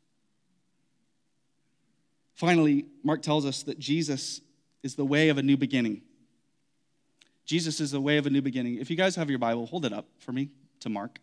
Finally, 2.34 2.86
Mark 3.02 3.20
tells 3.20 3.44
us 3.44 3.64
that 3.64 3.80
Jesus 3.80 4.42
is 4.84 4.94
the 4.94 5.04
way 5.04 5.28
of 5.28 5.38
a 5.38 5.42
new 5.42 5.56
beginning. 5.56 6.02
Jesus 7.44 7.80
is 7.80 7.90
the 7.90 8.00
way 8.00 8.16
of 8.16 8.26
a 8.26 8.30
new 8.30 8.40
beginning. 8.40 8.76
If 8.76 8.90
you 8.90 8.96
guys 8.96 9.16
have 9.16 9.28
your 9.28 9.40
Bible, 9.40 9.66
hold 9.66 9.84
it 9.84 9.92
up 9.92 10.06
for 10.20 10.30
me 10.30 10.50
to 10.78 10.88
Mark. 10.88 11.18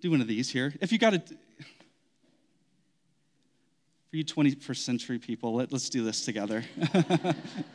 Do 0.00 0.12
one 0.12 0.22
of 0.22 0.28
these 0.28 0.48
here. 0.48 0.72
If 0.80 0.92
you 0.92 0.98
got 0.98 1.12
it, 1.12 1.28
for 4.08 4.16
you 4.16 4.24
21st 4.24 4.78
century 4.78 5.18
people, 5.18 5.56
let, 5.56 5.70
us 5.74 5.90
do 5.90 6.02
this 6.02 6.24
together. 6.24 6.64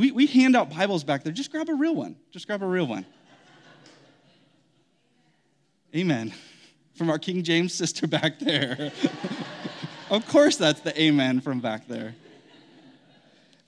We, 0.00 0.12
we 0.12 0.26
hand 0.26 0.56
out 0.56 0.70
Bibles 0.70 1.04
back 1.04 1.24
there. 1.24 1.32
Just 1.34 1.52
grab 1.52 1.68
a 1.68 1.74
real 1.74 1.94
one. 1.94 2.16
Just 2.30 2.46
grab 2.46 2.62
a 2.62 2.66
real 2.66 2.86
one. 2.86 3.04
Amen. 5.94 6.32
From 6.94 7.10
our 7.10 7.18
King 7.18 7.42
James 7.42 7.74
sister 7.74 8.06
back 8.06 8.38
there. 8.38 8.92
of 10.10 10.26
course, 10.26 10.56
that's 10.56 10.80
the 10.80 10.98
amen 10.98 11.42
from 11.42 11.60
back 11.60 11.86
there. 11.86 12.14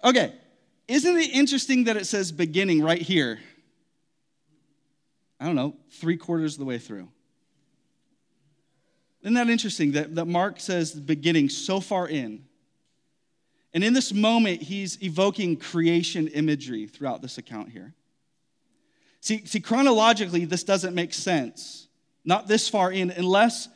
Okay, 0.02 0.32
isn't 0.88 1.18
it 1.18 1.34
interesting 1.34 1.84
that 1.84 1.98
it 1.98 2.06
says 2.06 2.32
beginning 2.32 2.80
right 2.80 3.02
here? 3.02 3.38
I 5.38 5.44
don't 5.44 5.54
know, 5.54 5.76
three 5.90 6.16
quarters 6.16 6.54
of 6.54 6.60
the 6.60 6.64
way 6.64 6.78
through. 6.78 7.08
Isn't 9.20 9.34
that 9.34 9.50
interesting 9.50 9.92
that, 9.92 10.14
that 10.14 10.24
Mark 10.24 10.60
says 10.60 10.92
beginning 10.92 11.50
so 11.50 11.78
far 11.78 12.08
in? 12.08 12.46
And 13.74 13.82
in 13.82 13.94
this 13.94 14.12
moment, 14.12 14.62
he's 14.62 15.02
evoking 15.02 15.56
creation 15.56 16.28
imagery 16.28 16.86
throughout 16.86 17.22
this 17.22 17.38
account 17.38 17.70
here. 17.70 17.94
See, 19.20 19.46
see, 19.46 19.60
chronologically, 19.60 20.44
this 20.44 20.64
doesn't 20.64 20.94
make 20.94 21.14
sense, 21.14 21.86
not 22.24 22.48
this 22.48 22.68
far 22.68 22.90
in, 22.92 23.10
unless 23.10 23.68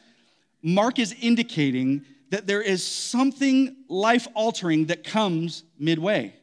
Mark 0.60 0.98
is 0.98 1.14
indicating 1.20 2.04
that 2.30 2.46
there 2.46 2.60
is 2.60 2.84
something 2.84 3.76
life 3.88 4.26
altering 4.34 4.86
that 4.86 5.04
comes 5.04 5.62
midway, 5.78 6.34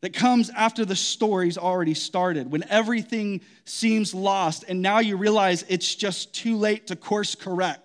that 0.00 0.12
comes 0.12 0.50
after 0.50 0.84
the 0.84 0.96
story's 0.96 1.56
already 1.56 1.94
started, 1.94 2.50
when 2.50 2.64
everything 2.68 3.40
seems 3.64 4.12
lost, 4.12 4.64
and 4.68 4.82
now 4.82 4.98
you 4.98 5.16
realize 5.16 5.64
it's 5.68 5.94
just 5.94 6.34
too 6.34 6.56
late 6.56 6.88
to 6.88 6.96
course 6.96 7.36
correct 7.36 7.83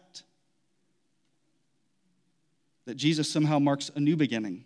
that 2.90 2.98
Jesus 2.98 3.30
somehow 3.30 3.60
marks 3.60 3.92
a 3.94 4.00
new 4.00 4.16
beginning. 4.16 4.66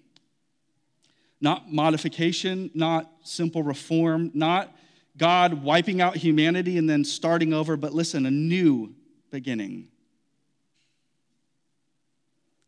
Not 1.42 1.70
modification, 1.70 2.72
not 2.74 3.12
simple 3.24 3.64
reform, 3.64 4.32
not 4.34 4.74
God 5.18 5.62
wiping 5.62 6.00
out 6.00 6.16
humanity 6.16 6.78
and 6.78 6.90
then 6.90 7.04
starting 7.04 7.54
over, 7.54 7.76
but 7.76 7.94
listen, 7.94 8.26
a 8.26 8.32
new 8.32 8.96
beginning. 9.30 9.90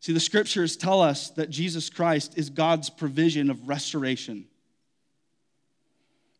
See, 0.00 0.12
the 0.12 0.20
scriptures 0.20 0.76
tell 0.76 1.00
us 1.00 1.30
that 1.30 1.48
Jesus 1.48 1.88
Christ 1.88 2.36
is 2.36 2.50
God's 2.50 2.90
provision 2.90 3.48
of 3.48 3.66
restoration, 3.66 4.44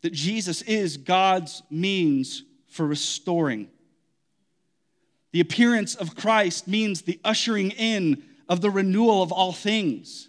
that 0.03 0.13
Jesus 0.13 0.61
is 0.61 0.99
God's 0.99 1.63
means 1.71 2.43
for 2.69 2.87
restoring. 2.87 3.69
The 5.33 5.41
appearance 5.41 5.95
of 5.95 6.15
Christ 6.15 6.69
means 6.69 7.01
the 7.01 7.19
ushering 7.25 7.71
in 7.71 8.23
of 8.49 8.61
the 8.61 8.71
renewal 8.71 9.23
of 9.23 9.33
all 9.33 9.53
things. 9.53 10.29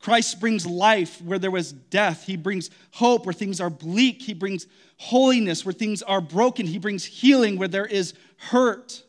Christ 0.00 0.38
brings 0.40 0.64
life 0.64 1.20
where 1.22 1.38
there 1.38 1.50
was 1.50 1.72
death. 1.72 2.24
He 2.24 2.36
brings 2.36 2.70
hope 2.92 3.26
where 3.26 3.32
things 3.32 3.60
are 3.60 3.70
bleak. 3.70 4.22
He 4.22 4.32
brings 4.32 4.66
holiness 4.96 5.64
where 5.64 5.72
things 5.72 6.02
are 6.02 6.20
broken. 6.20 6.66
He 6.66 6.78
brings 6.78 7.04
healing 7.04 7.58
where 7.58 7.68
there 7.68 7.86
is 7.86 8.14
hurt. 8.36 9.02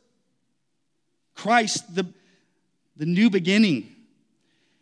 Christ, 1.36 1.95
the, 1.95 2.05
the 2.97 3.05
new 3.05 3.29
beginning. 3.29 3.95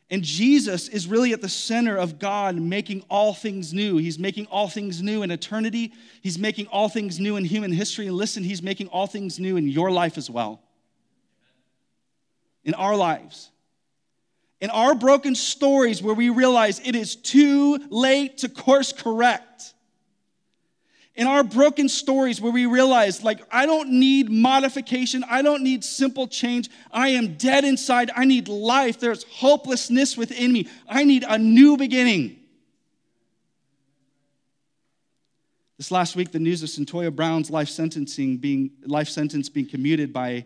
And 0.09 0.23
Jesus 0.23 0.87
is 0.87 1.05
really 1.07 1.33
at 1.33 1.41
the 1.41 1.49
center 1.49 1.97
of 1.97 2.17
God 2.17 2.55
making 2.55 3.03
all 3.09 3.33
things 3.33 3.73
new. 3.73 3.97
He's 3.97 4.17
making 4.17 4.45
all 4.45 4.69
things 4.69 5.01
new 5.01 5.21
in 5.21 5.31
eternity. 5.31 5.93
He's 6.21 6.39
making 6.39 6.67
all 6.67 6.87
things 6.87 7.19
new 7.19 7.35
in 7.35 7.43
human 7.43 7.73
history. 7.73 8.07
And 8.07 8.15
listen, 8.15 8.43
He's 8.43 8.63
making 8.63 8.87
all 8.87 9.07
things 9.07 9.37
new 9.37 9.57
in 9.57 9.67
your 9.67 9.91
life 9.91 10.17
as 10.17 10.29
well 10.29 10.61
in 12.67 12.75
our 12.75 12.95
lives, 12.95 13.49
in 14.61 14.69
our 14.69 14.93
broken 14.93 15.33
stories 15.33 16.03
where 16.03 16.13
we 16.13 16.29
realize 16.29 16.79
it 16.83 16.95
is 16.95 17.15
too 17.15 17.79
late 17.89 18.39
to 18.39 18.49
course 18.49 18.91
correct. 18.91 19.73
in 21.17 21.25
our 21.25 21.43
broken 21.43 21.89
stories 21.89 22.39
where 22.39 22.51
we 22.51 22.67
realize, 22.67 23.23
like, 23.23 23.41
I 23.51 23.65
don't 23.65 23.89
need 23.89 24.29
modification, 24.29 25.25
I 25.27 25.41
don't 25.41 25.63
need 25.63 25.83
simple 25.83 26.27
change. 26.27 26.69
I 26.91 27.09
am 27.09 27.33
dead 27.37 27.65
inside, 27.65 28.11
I 28.15 28.23
need 28.23 28.47
life. 28.47 28.99
There's 28.99 29.23
hopelessness 29.23 30.15
within 30.15 30.53
me, 30.53 30.69
I 30.87 31.03
need 31.03 31.25
a 31.27 31.39
new 31.39 31.75
beginning. 31.75 32.35
This 35.77 35.91
last 35.91 36.15
week, 36.15 36.31
the 36.31 36.39
news 36.39 36.61
of 36.63 36.69
Cyntoia 36.69 37.15
Brown's 37.15 37.49
life 37.49 37.69
sentencing 37.69 38.37
being 38.37 38.71
life 38.85 39.09
sentence 39.09 39.49
being 39.49 39.67
commuted 39.67 40.13
by 40.13 40.45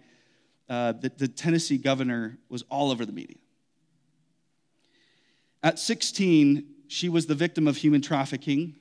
uh, 0.72 0.94
the, 0.94 1.12
the 1.18 1.28
Tennessee 1.28 1.78
governor 1.78 2.38
was 2.48 2.64
all 2.70 2.92
over 2.92 3.06
the 3.06 3.12
media. 3.12 3.36
At 5.62 5.78
16, 5.78 6.66
she 6.88 7.10
was 7.10 7.26
the 7.26 7.36
victim 7.36 7.68
of 7.68 7.76
human 7.76 8.02
trafficking. 8.02 8.78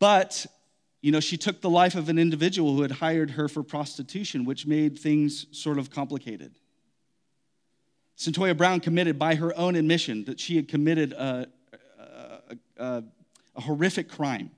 But, 0.00 0.44
you 1.00 1.12
know, 1.12 1.20
she 1.20 1.36
took 1.36 1.60
the 1.60 1.70
life 1.70 1.94
of 1.94 2.08
an 2.08 2.18
individual 2.18 2.74
who 2.74 2.82
had 2.82 2.90
hired 2.90 3.30
her 3.30 3.46
for 3.46 3.62
prostitution, 3.62 4.44
which 4.44 4.66
made 4.66 4.98
things 4.98 5.46
sort 5.52 5.78
of 5.78 5.90
complicated. 5.90 6.58
Cyntoia 8.18 8.56
Brown 8.56 8.80
committed 8.80 9.20
by 9.20 9.36
her 9.36 9.56
own 9.56 9.76
admission 9.76 10.24
that 10.24 10.40
she 10.40 10.56
had 10.56 10.66
committed 10.66 11.12
a, 11.12 11.46
a, 12.00 12.56
a, 12.78 13.04
a 13.54 13.60
horrific 13.60 14.08
crime. 14.08 14.50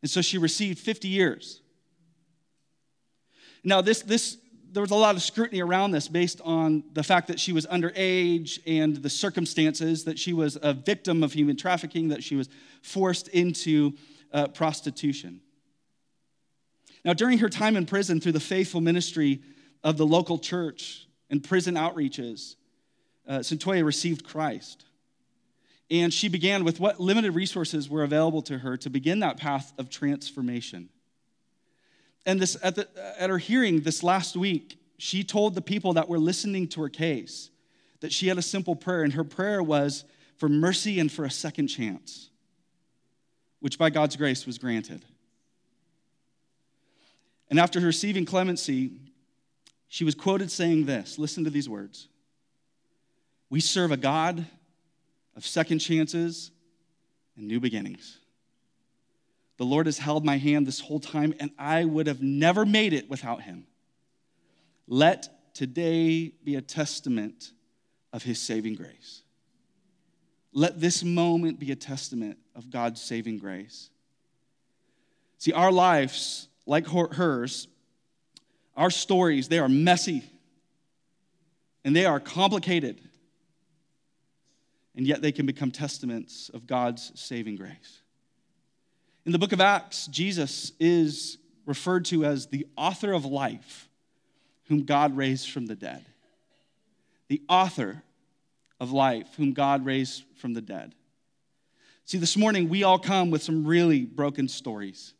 And 0.00 0.08
so 0.08 0.22
she 0.22 0.38
received 0.38 0.78
50 0.78 1.08
years. 1.08 1.60
Now, 3.66 3.80
this, 3.80 4.02
this, 4.02 4.38
there 4.70 4.80
was 4.80 4.92
a 4.92 4.96
lot 4.96 5.16
of 5.16 5.22
scrutiny 5.22 5.60
around 5.60 5.90
this 5.90 6.06
based 6.06 6.40
on 6.44 6.84
the 6.92 7.02
fact 7.02 7.26
that 7.26 7.40
she 7.40 7.52
was 7.52 7.66
underage 7.66 8.60
and 8.64 8.94
the 8.94 9.10
circumstances 9.10 10.04
that 10.04 10.20
she 10.20 10.32
was 10.32 10.56
a 10.62 10.72
victim 10.72 11.24
of 11.24 11.32
human 11.32 11.56
trafficking, 11.56 12.10
that 12.10 12.22
she 12.22 12.36
was 12.36 12.48
forced 12.80 13.26
into 13.26 13.94
uh, 14.32 14.46
prostitution. 14.46 15.40
Now, 17.04 17.12
during 17.12 17.38
her 17.38 17.48
time 17.48 17.74
in 17.74 17.86
prison, 17.86 18.20
through 18.20 18.32
the 18.32 18.40
faithful 18.40 18.80
ministry 18.80 19.42
of 19.82 19.96
the 19.96 20.06
local 20.06 20.38
church 20.38 21.08
and 21.28 21.42
prison 21.42 21.74
outreaches, 21.74 22.54
uh, 23.26 23.38
Cyntoia 23.40 23.84
received 23.84 24.24
Christ. 24.24 24.84
And 25.90 26.14
she 26.14 26.28
began 26.28 26.62
with 26.62 26.78
what 26.78 27.00
limited 27.00 27.32
resources 27.32 27.90
were 27.90 28.04
available 28.04 28.42
to 28.42 28.58
her 28.58 28.76
to 28.76 28.90
begin 28.90 29.18
that 29.20 29.38
path 29.38 29.72
of 29.76 29.90
transformation. 29.90 30.88
And 32.26 32.40
this, 32.40 32.56
at, 32.62 32.74
the, 32.74 32.88
at 33.18 33.30
her 33.30 33.38
hearing 33.38 33.80
this 33.80 34.02
last 34.02 34.36
week, 34.36 34.78
she 34.98 35.22
told 35.22 35.54
the 35.54 35.62
people 35.62 35.92
that 35.92 36.08
were 36.08 36.18
listening 36.18 36.66
to 36.68 36.82
her 36.82 36.88
case 36.88 37.50
that 38.00 38.12
she 38.12 38.28
had 38.28 38.36
a 38.36 38.42
simple 38.42 38.76
prayer, 38.76 39.04
and 39.04 39.12
her 39.14 39.24
prayer 39.24 39.62
was 39.62 40.04
for 40.36 40.48
mercy 40.48 41.00
and 41.00 41.10
for 41.10 41.24
a 41.24 41.30
second 41.30 41.68
chance, 41.68 42.30
which 43.60 43.78
by 43.78 43.88
God's 43.88 44.16
grace 44.16 44.44
was 44.44 44.58
granted. 44.58 45.04
And 47.48 47.60
after 47.60 47.80
receiving 47.80 48.26
clemency, 48.26 48.90
she 49.88 50.04
was 50.04 50.14
quoted 50.14 50.50
saying 50.50 50.86
this 50.86 51.18
listen 51.18 51.44
to 51.44 51.50
these 51.50 51.68
words 51.68 52.08
We 53.48 53.60
serve 53.60 53.92
a 53.92 53.96
God 53.96 54.44
of 55.36 55.46
second 55.46 55.78
chances 55.78 56.50
and 57.36 57.46
new 57.46 57.60
beginnings. 57.60 58.18
The 59.58 59.64
Lord 59.64 59.86
has 59.86 59.98
held 59.98 60.24
my 60.24 60.36
hand 60.36 60.66
this 60.66 60.80
whole 60.80 61.00
time, 61.00 61.34
and 61.40 61.50
I 61.58 61.84
would 61.84 62.06
have 62.06 62.22
never 62.22 62.66
made 62.66 62.92
it 62.92 63.08
without 63.08 63.42
him. 63.42 63.66
Let 64.86 65.54
today 65.54 66.32
be 66.44 66.56
a 66.56 66.60
testament 66.60 67.52
of 68.12 68.22
his 68.22 68.40
saving 68.40 68.74
grace. 68.74 69.22
Let 70.52 70.80
this 70.80 71.02
moment 71.02 71.58
be 71.58 71.72
a 71.72 71.76
testament 71.76 72.38
of 72.54 72.70
God's 72.70 73.00
saving 73.00 73.38
grace. 73.38 73.90
See, 75.38 75.52
our 75.52 75.72
lives, 75.72 76.48
like 76.66 76.86
hers, 76.86 77.68
our 78.76 78.90
stories, 78.90 79.48
they 79.48 79.58
are 79.58 79.68
messy 79.68 80.22
and 81.84 81.94
they 81.94 82.04
are 82.06 82.20
complicated. 82.20 83.00
And 84.94 85.06
yet 85.06 85.20
they 85.20 85.32
can 85.32 85.46
become 85.46 85.70
testaments 85.70 86.50
of 86.52 86.66
God's 86.66 87.12
saving 87.14 87.56
grace. 87.56 88.02
In 89.26 89.32
the 89.32 89.38
book 89.40 89.52
of 89.52 89.60
Acts, 89.60 90.06
Jesus 90.06 90.70
is 90.78 91.38
referred 91.66 92.04
to 92.06 92.24
as 92.24 92.46
the 92.46 92.64
author 92.76 93.12
of 93.12 93.24
life, 93.24 93.88
whom 94.68 94.84
God 94.84 95.16
raised 95.16 95.50
from 95.50 95.66
the 95.66 95.74
dead. 95.74 96.04
The 97.26 97.42
author 97.48 98.04
of 98.78 98.92
life, 98.92 99.26
whom 99.36 99.52
God 99.52 99.84
raised 99.84 100.22
from 100.36 100.54
the 100.54 100.60
dead. 100.60 100.94
See, 102.04 102.18
this 102.18 102.36
morning 102.36 102.68
we 102.68 102.84
all 102.84 103.00
come 103.00 103.30
with 103.30 103.42
some 103.42 103.66
really 103.66 104.04
broken 104.04 104.48
stories 104.48 105.12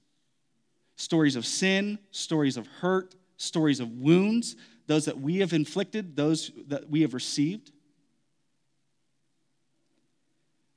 stories 0.99 1.37
of 1.37 1.45
sin, 1.45 1.99
stories 2.11 2.57
of 2.57 2.67
hurt, 2.67 3.15
stories 3.37 3.81
of 3.81 3.91
wounds, 3.99 4.57
those 4.87 5.05
that 5.05 5.21
we 5.21 5.39
have 5.39 5.53
inflicted, 5.53 6.17
those 6.17 6.53
that 6.69 6.89
we 6.89 7.03
have 7.03 7.13
received. 7.13 7.71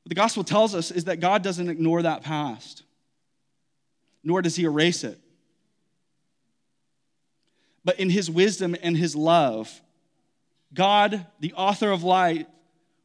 What 0.03 0.09
the 0.09 0.15
gospel 0.15 0.43
tells 0.43 0.75
us 0.75 0.91
is 0.91 1.05
that 1.05 1.21
God 1.21 1.41
doesn't 1.41 1.69
ignore 1.69 2.01
that 2.01 2.21
past 2.21 2.83
nor 4.23 4.41
does 4.41 4.55
he 4.55 4.63
erase 4.63 5.03
it. 5.03 5.19
But 7.83 7.99
in 7.99 8.09
his 8.09 8.29
wisdom 8.29 8.75
and 8.81 8.95
his 8.95 9.15
love, 9.15 9.81
God, 10.73 11.25
the 11.39 11.53
author 11.53 11.91
of 11.91 12.03
light, 12.03 12.47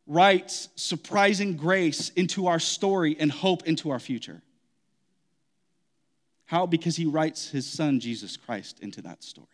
writes 0.06 0.68
surprising 0.76 1.56
grace 1.56 2.10
into 2.10 2.46
our 2.46 2.58
story 2.58 3.16
and 3.18 3.32
hope 3.32 3.66
into 3.66 3.90
our 3.90 3.98
future. 3.98 4.42
How? 6.46 6.66
Because 6.66 6.96
he 6.96 7.06
writes 7.06 7.48
his 7.48 7.66
son, 7.66 8.00
Jesus 8.00 8.36
Christ, 8.36 8.80
into 8.80 9.00
that 9.02 9.22
story. 9.22 9.48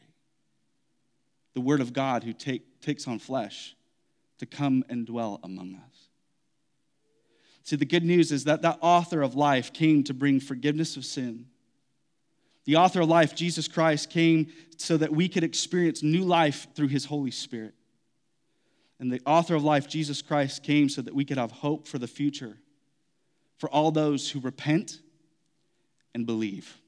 The 1.55 1.61
Word 1.61 1.81
of 1.81 1.93
God 1.93 2.25
who 2.25 2.33
take, 2.33 2.81
takes 2.81 3.07
on 3.07 3.19
flesh 3.19 3.77
to 4.39 4.47
come 4.47 4.85
and 4.89 5.07
dwell 5.07 5.39
among 5.45 5.75
us. 5.75 5.90
See, 7.65 7.77
the 7.77 7.85
good 7.85 8.05
news 8.05 8.33
is 8.33 8.45
that 8.45 8.63
that 8.63 8.79
author 8.81 9.23
of 9.23 9.35
life 9.35 9.73
came 9.73 10.03
to 10.05 10.15
bring 10.15 10.41
forgiveness 10.41 10.97
of 10.97 11.05
sin. 11.05 11.47
The 12.65 12.77
author 12.77 13.01
of 13.01 13.09
life, 13.09 13.35
Jesus 13.35 13.69
Christ, 13.69 14.11
came 14.11 14.49
so 14.77 14.97
that 14.97 15.13
we 15.13 15.29
could 15.29 15.45
experience 15.45 16.03
new 16.03 16.25
life 16.25 16.67
through 16.75 16.89
his 16.89 17.05
Holy 17.05 17.31
Spirit. 17.31 17.75
And 18.99 19.11
the 19.11 19.21
author 19.25 19.55
of 19.55 19.65
life, 19.65 19.89
Jesus 19.89 20.21
Christ, 20.21 20.63
came 20.63 20.89
so 20.89 21.01
that 21.03 21.15
we 21.15 21.25
could 21.25 21.39
have 21.39 21.51
hope 21.51 21.89
for 21.89 21.99
the 21.99 22.07
future 22.07 22.57
for 23.59 23.71
all 23.71 23.91
those 23.91 24.31
who 24.31 24.41
repent 24.41 25.01
and 26.15 26.27
believe. 26.27 26.79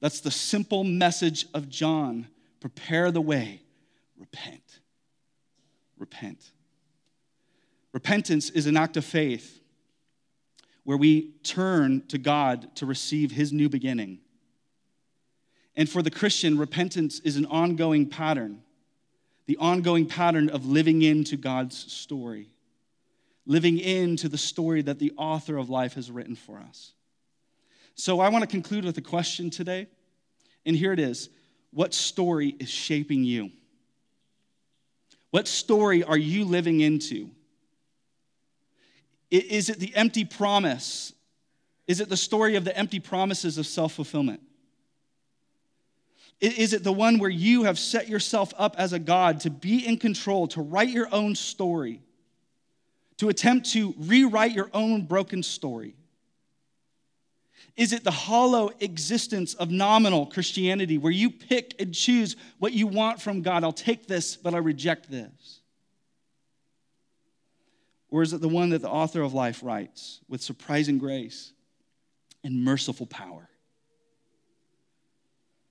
That's 0.00 0.20
the 0.20 0.30
simple 0.30 0.84
message 0.84 1.46
of 1.54 1.68
John. 1.68 2.28
Prepare 2.60 3.10
the 3.10 3.20
way, 3.20 3.62
repent. 4.16 4.80
Repent. 5.98 6.50
Repentance 7.92 8.50
is 8.50 8.66
an 8.66 8.76
act 8.76 8.96
of 8.96 9.04
faith 9.04 9.60
where 10.88 10.96
we 10.96 11.32
turn 11.42 12.00
to 12.08 12.16
God 12.16 12.74
to 12.76 12.86
receive 12.86 13.30
his 13.30 13.52
new 13.52 13.68
beginning. 13.68 14.20
And 15.76 15.86
for 15.86 16.00
the 16.00 16.10
Christian, 16.10 16.56
repentance 16.56 17.20
is 17.20 17.36
an 17.36 17.44
ongoing 17.44 18.08
pattern, 18.08 18.62
the 19.44 19.58
ongoing 19.58 20.06
pattern 20.06 20.48
of 20.48 20.64
living 20.64 21.02
into 21.02 21.36
God's 21.36 21.76
story, 21.76 22.48
living 23.44 23.78
into 23.78 24.30
the 24.30 24.38
story 24.38 24.80
that 24.80 24.98
the 24.98 25.12
author 25.18 25.58
of 25.58 25.68
life 25.68 25.92
has 25.92 26.10
written 26.10 26.34
for 26.34 26.58
us. 26.58 26.94
So 27.94 28.20
I 28.20 28.30
want 28.30 28.44
to 28.44 28.50
conclude 28.50 28.86
with 28.86 28.96
a 28.96 29.02
question 29.02 29.50
today. 29.50 29.88
And 30.64 30.74
here 30.74 30.94
it 30.94 31.00
is 31.00 31.28
What 31.70 31.92
story 31.92 32.56
is 32.58 32.70
shaping 32.70 33.24
you? 33.24 33.50
What 35.32 35.48
story 35.48 36.02
are 36.02 36.16
you 36.16 36.46
living 36.46 36.80
into? 36.80 37.28
Is 39.30 39.68
it 39.68 39.78
the 39.78 39.94
empty 39.94 40.24
promise? 40.24 41.12
Is 41.86 42.00
it 42.00 42.08
the 42.08 42.16
story 42.16 42.56
of 42.56 42.64
the 42.64 42.76
empty 42.76 43.00
promises 43.00 43.58
of 43.58 43.66
self 43.66 43.94
fulfillment? 43.94 44.40
Is 46.40 46.72
it 46.72 46.84
the 46.84 46.92
one 46.92 47.18
where 47.18 47.30
you 47.30 47.64
have 47.64 47.78
set 47.78 48.08
yourself 48.08 48.54
up 48.56 48.76
as 48.78 48.92
a 48.92 48.98
God 48.98 49.40
to 49.40 49.50
be 49.50 49.84
in 49.84 49.96
control, 49.96 50.46
to 50.48 50.60
write 50.60 50.90
your 50.90 51.08
own 51.12 51.34
story, 51.34 52.00
to 53.16 53.28
attempt 53.28 53.70
to 53.72 53.92
rewrite 53.98 54.52
your 54.52 54.70
own 54.72 55.04
broken 55.04 55.42
story? 55.42 55.96
Is 57.76 57.92
it 57.92 58.04
the 58.04 58.12
hollow 58.12 58.70
existence 58.80 59.54
of 59.54 59.70
nominal 59.70 60.26
Christianity 60.26 60.96
where 60.98 61.12
you 61.12 61.30
pick 61.30 61.80
and 61.80 61.92
choose 61.92 62.36
what 62.58 62.72
you 62.72 62.86
want 62.86 63.20
from 63.20 63.42
God? 63.42 63.64
I'll 63.64 63.72
take 63.72 64.06
this, 64.06 64.36
but 64.36 64.54
I 64.54 64.58
reject 64.58 65.10
this. 65.10 65.57
Or 68.10 68.22
is 68.22 68.32
it 68.32 68.40
the 68.40 68.48
one 68.48 68.70
that 68.70 68.82
the 68.82 68.88
author 68.88 69.22
of 69.22 69.34
life 69.34 69.62
writes 69.62 70.20
with 70.28 70.40
surprising 70.40 70.98
grace 70.98 71.52
and 72.42 72.64
merciful 72.64 73.06
power? 73.06 73.48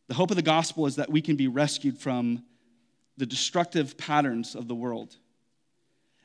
The 0.08 0.14
hope 0.14 0.30
of 0.30 0.38
the 0.38 0.44
gospel 0.44 0.86
is 0.86 0.96
that 0.98 1.10
we 1.10 1.22
can 1.22 1.36
be 1.36 1.48
rescued 1.48 1.98
from 1.98 2.44
the 3.18 3.26
destructive 3.26 3.98
patterns 3.98 4.56
of 4.56 4.68
the 4.68 4.76
world 4.76 5.16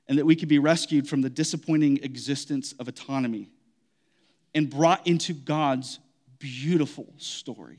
and 0.09 0.19
that 0.19 0.27
we 0.27 0.37
can 0.37 0.49
be 0.49 0.59
rescued 0.59 1.09
from 1.09 1.23
the 1.23 1.31
disappointing 1.31 1.99
existence 2.03 2.75
of 2.79 2.87
autonomy 2.87 3.51
and 4.55 4.69
brought 4.69 5.07
into 5.07 5.33
God's 5.33 5.99
beautiful 6.39 7.13
story 7.19 7.79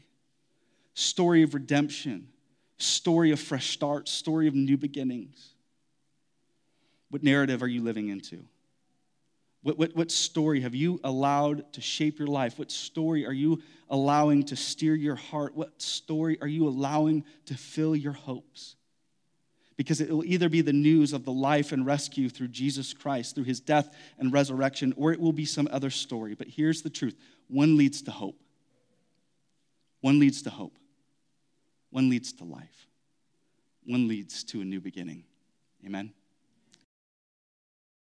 story 0.95 1.41
of 1.41 1.55
redemption, 1.55 2.27
story 2.77 3.31
of 3.31 3.39
fresh 3.39 3.71
start, 3.71 4.07
story 4.07 4.47
of 4.47 4.53
new 4.53 4.77
beginnings. 4.77 5.55
What 7.13 7.21
narrative 7.21 7.61
are 7.61 7.67
you 7.67 7.83
living 7.83 8.09
into? 8.09 8.43
What, 9.61 9.77
what, 9.77 9.95
what 9.95 10.09
story 10.09 10.61
have 10.61 10.73
you 10.73 10.99
allowed 11.03 11.71
to 11.73 11.79
shape 11.79 12.17
your 12.17 12.27
life? 12.27 12.57
What 12.57 12.71
story 12.71 13.23
are 13.27 13.31
you 13.31 13.61
allowing 13.87 14.45
to 14.45 14.55
steer 14.55 14.95
your 14.95 15.13
heart? 15.13 15.55
What 15.55 15.79
story 15.79 16.39
are 16.41 16.47
you 16.47 16.67
allowing 16.67 17.23
to 17.45 17.53
fill 17.53 17.95
your 17.95 18.13
hopes? 18.13 18.73
Because 19.77 20.01
it 20.01 20.09
will 20.09 20.25
either 20.25 20.49
be 20.49 20.61
the 20.61 20.73
news 20.73 21.13
of 21.13 21.23
the 21.23 21.31
life 21.31 21.71
and 21.71 21.85
rescue 21.85 22.29
through 22.29 22.47
Jesus 22.47 22.95
Christ, 22.95 23.35
through 23.35 23.43
his 23.43 23.59
death 23.59 23.95
and 24.17 24.33
resurrection, 24.33 24.91
or 24.97 25.13
it 25.13 25.19
will 25.19 25.33
be 25.33 25.45
some 25.45 25.69
other 25.69 25.91
story. 25.91 26.33
But 26.33 26.47
here's 26.47 26.81
the 26.81 26.89
truth 26.89 27.15
one 27.47 27.77
leads 27.77 28.01
to 28.01 28.11
hope. 28.11 28.41
One 30.01 30.17
leads 30.17 30.41
to 30.41 30.49
hope. 30.49 30.79
One 31.91 32.09
leads 32.09 32.33
to 32.33 32.43
life. 32.43 32.87
One 33.85 34.07
leads 34.07 34.43
to 34.45 34.61
a 34.61 34.65
new 34.65 34.81
beginning. 34.81 35.25
Amen. 35.85 36.11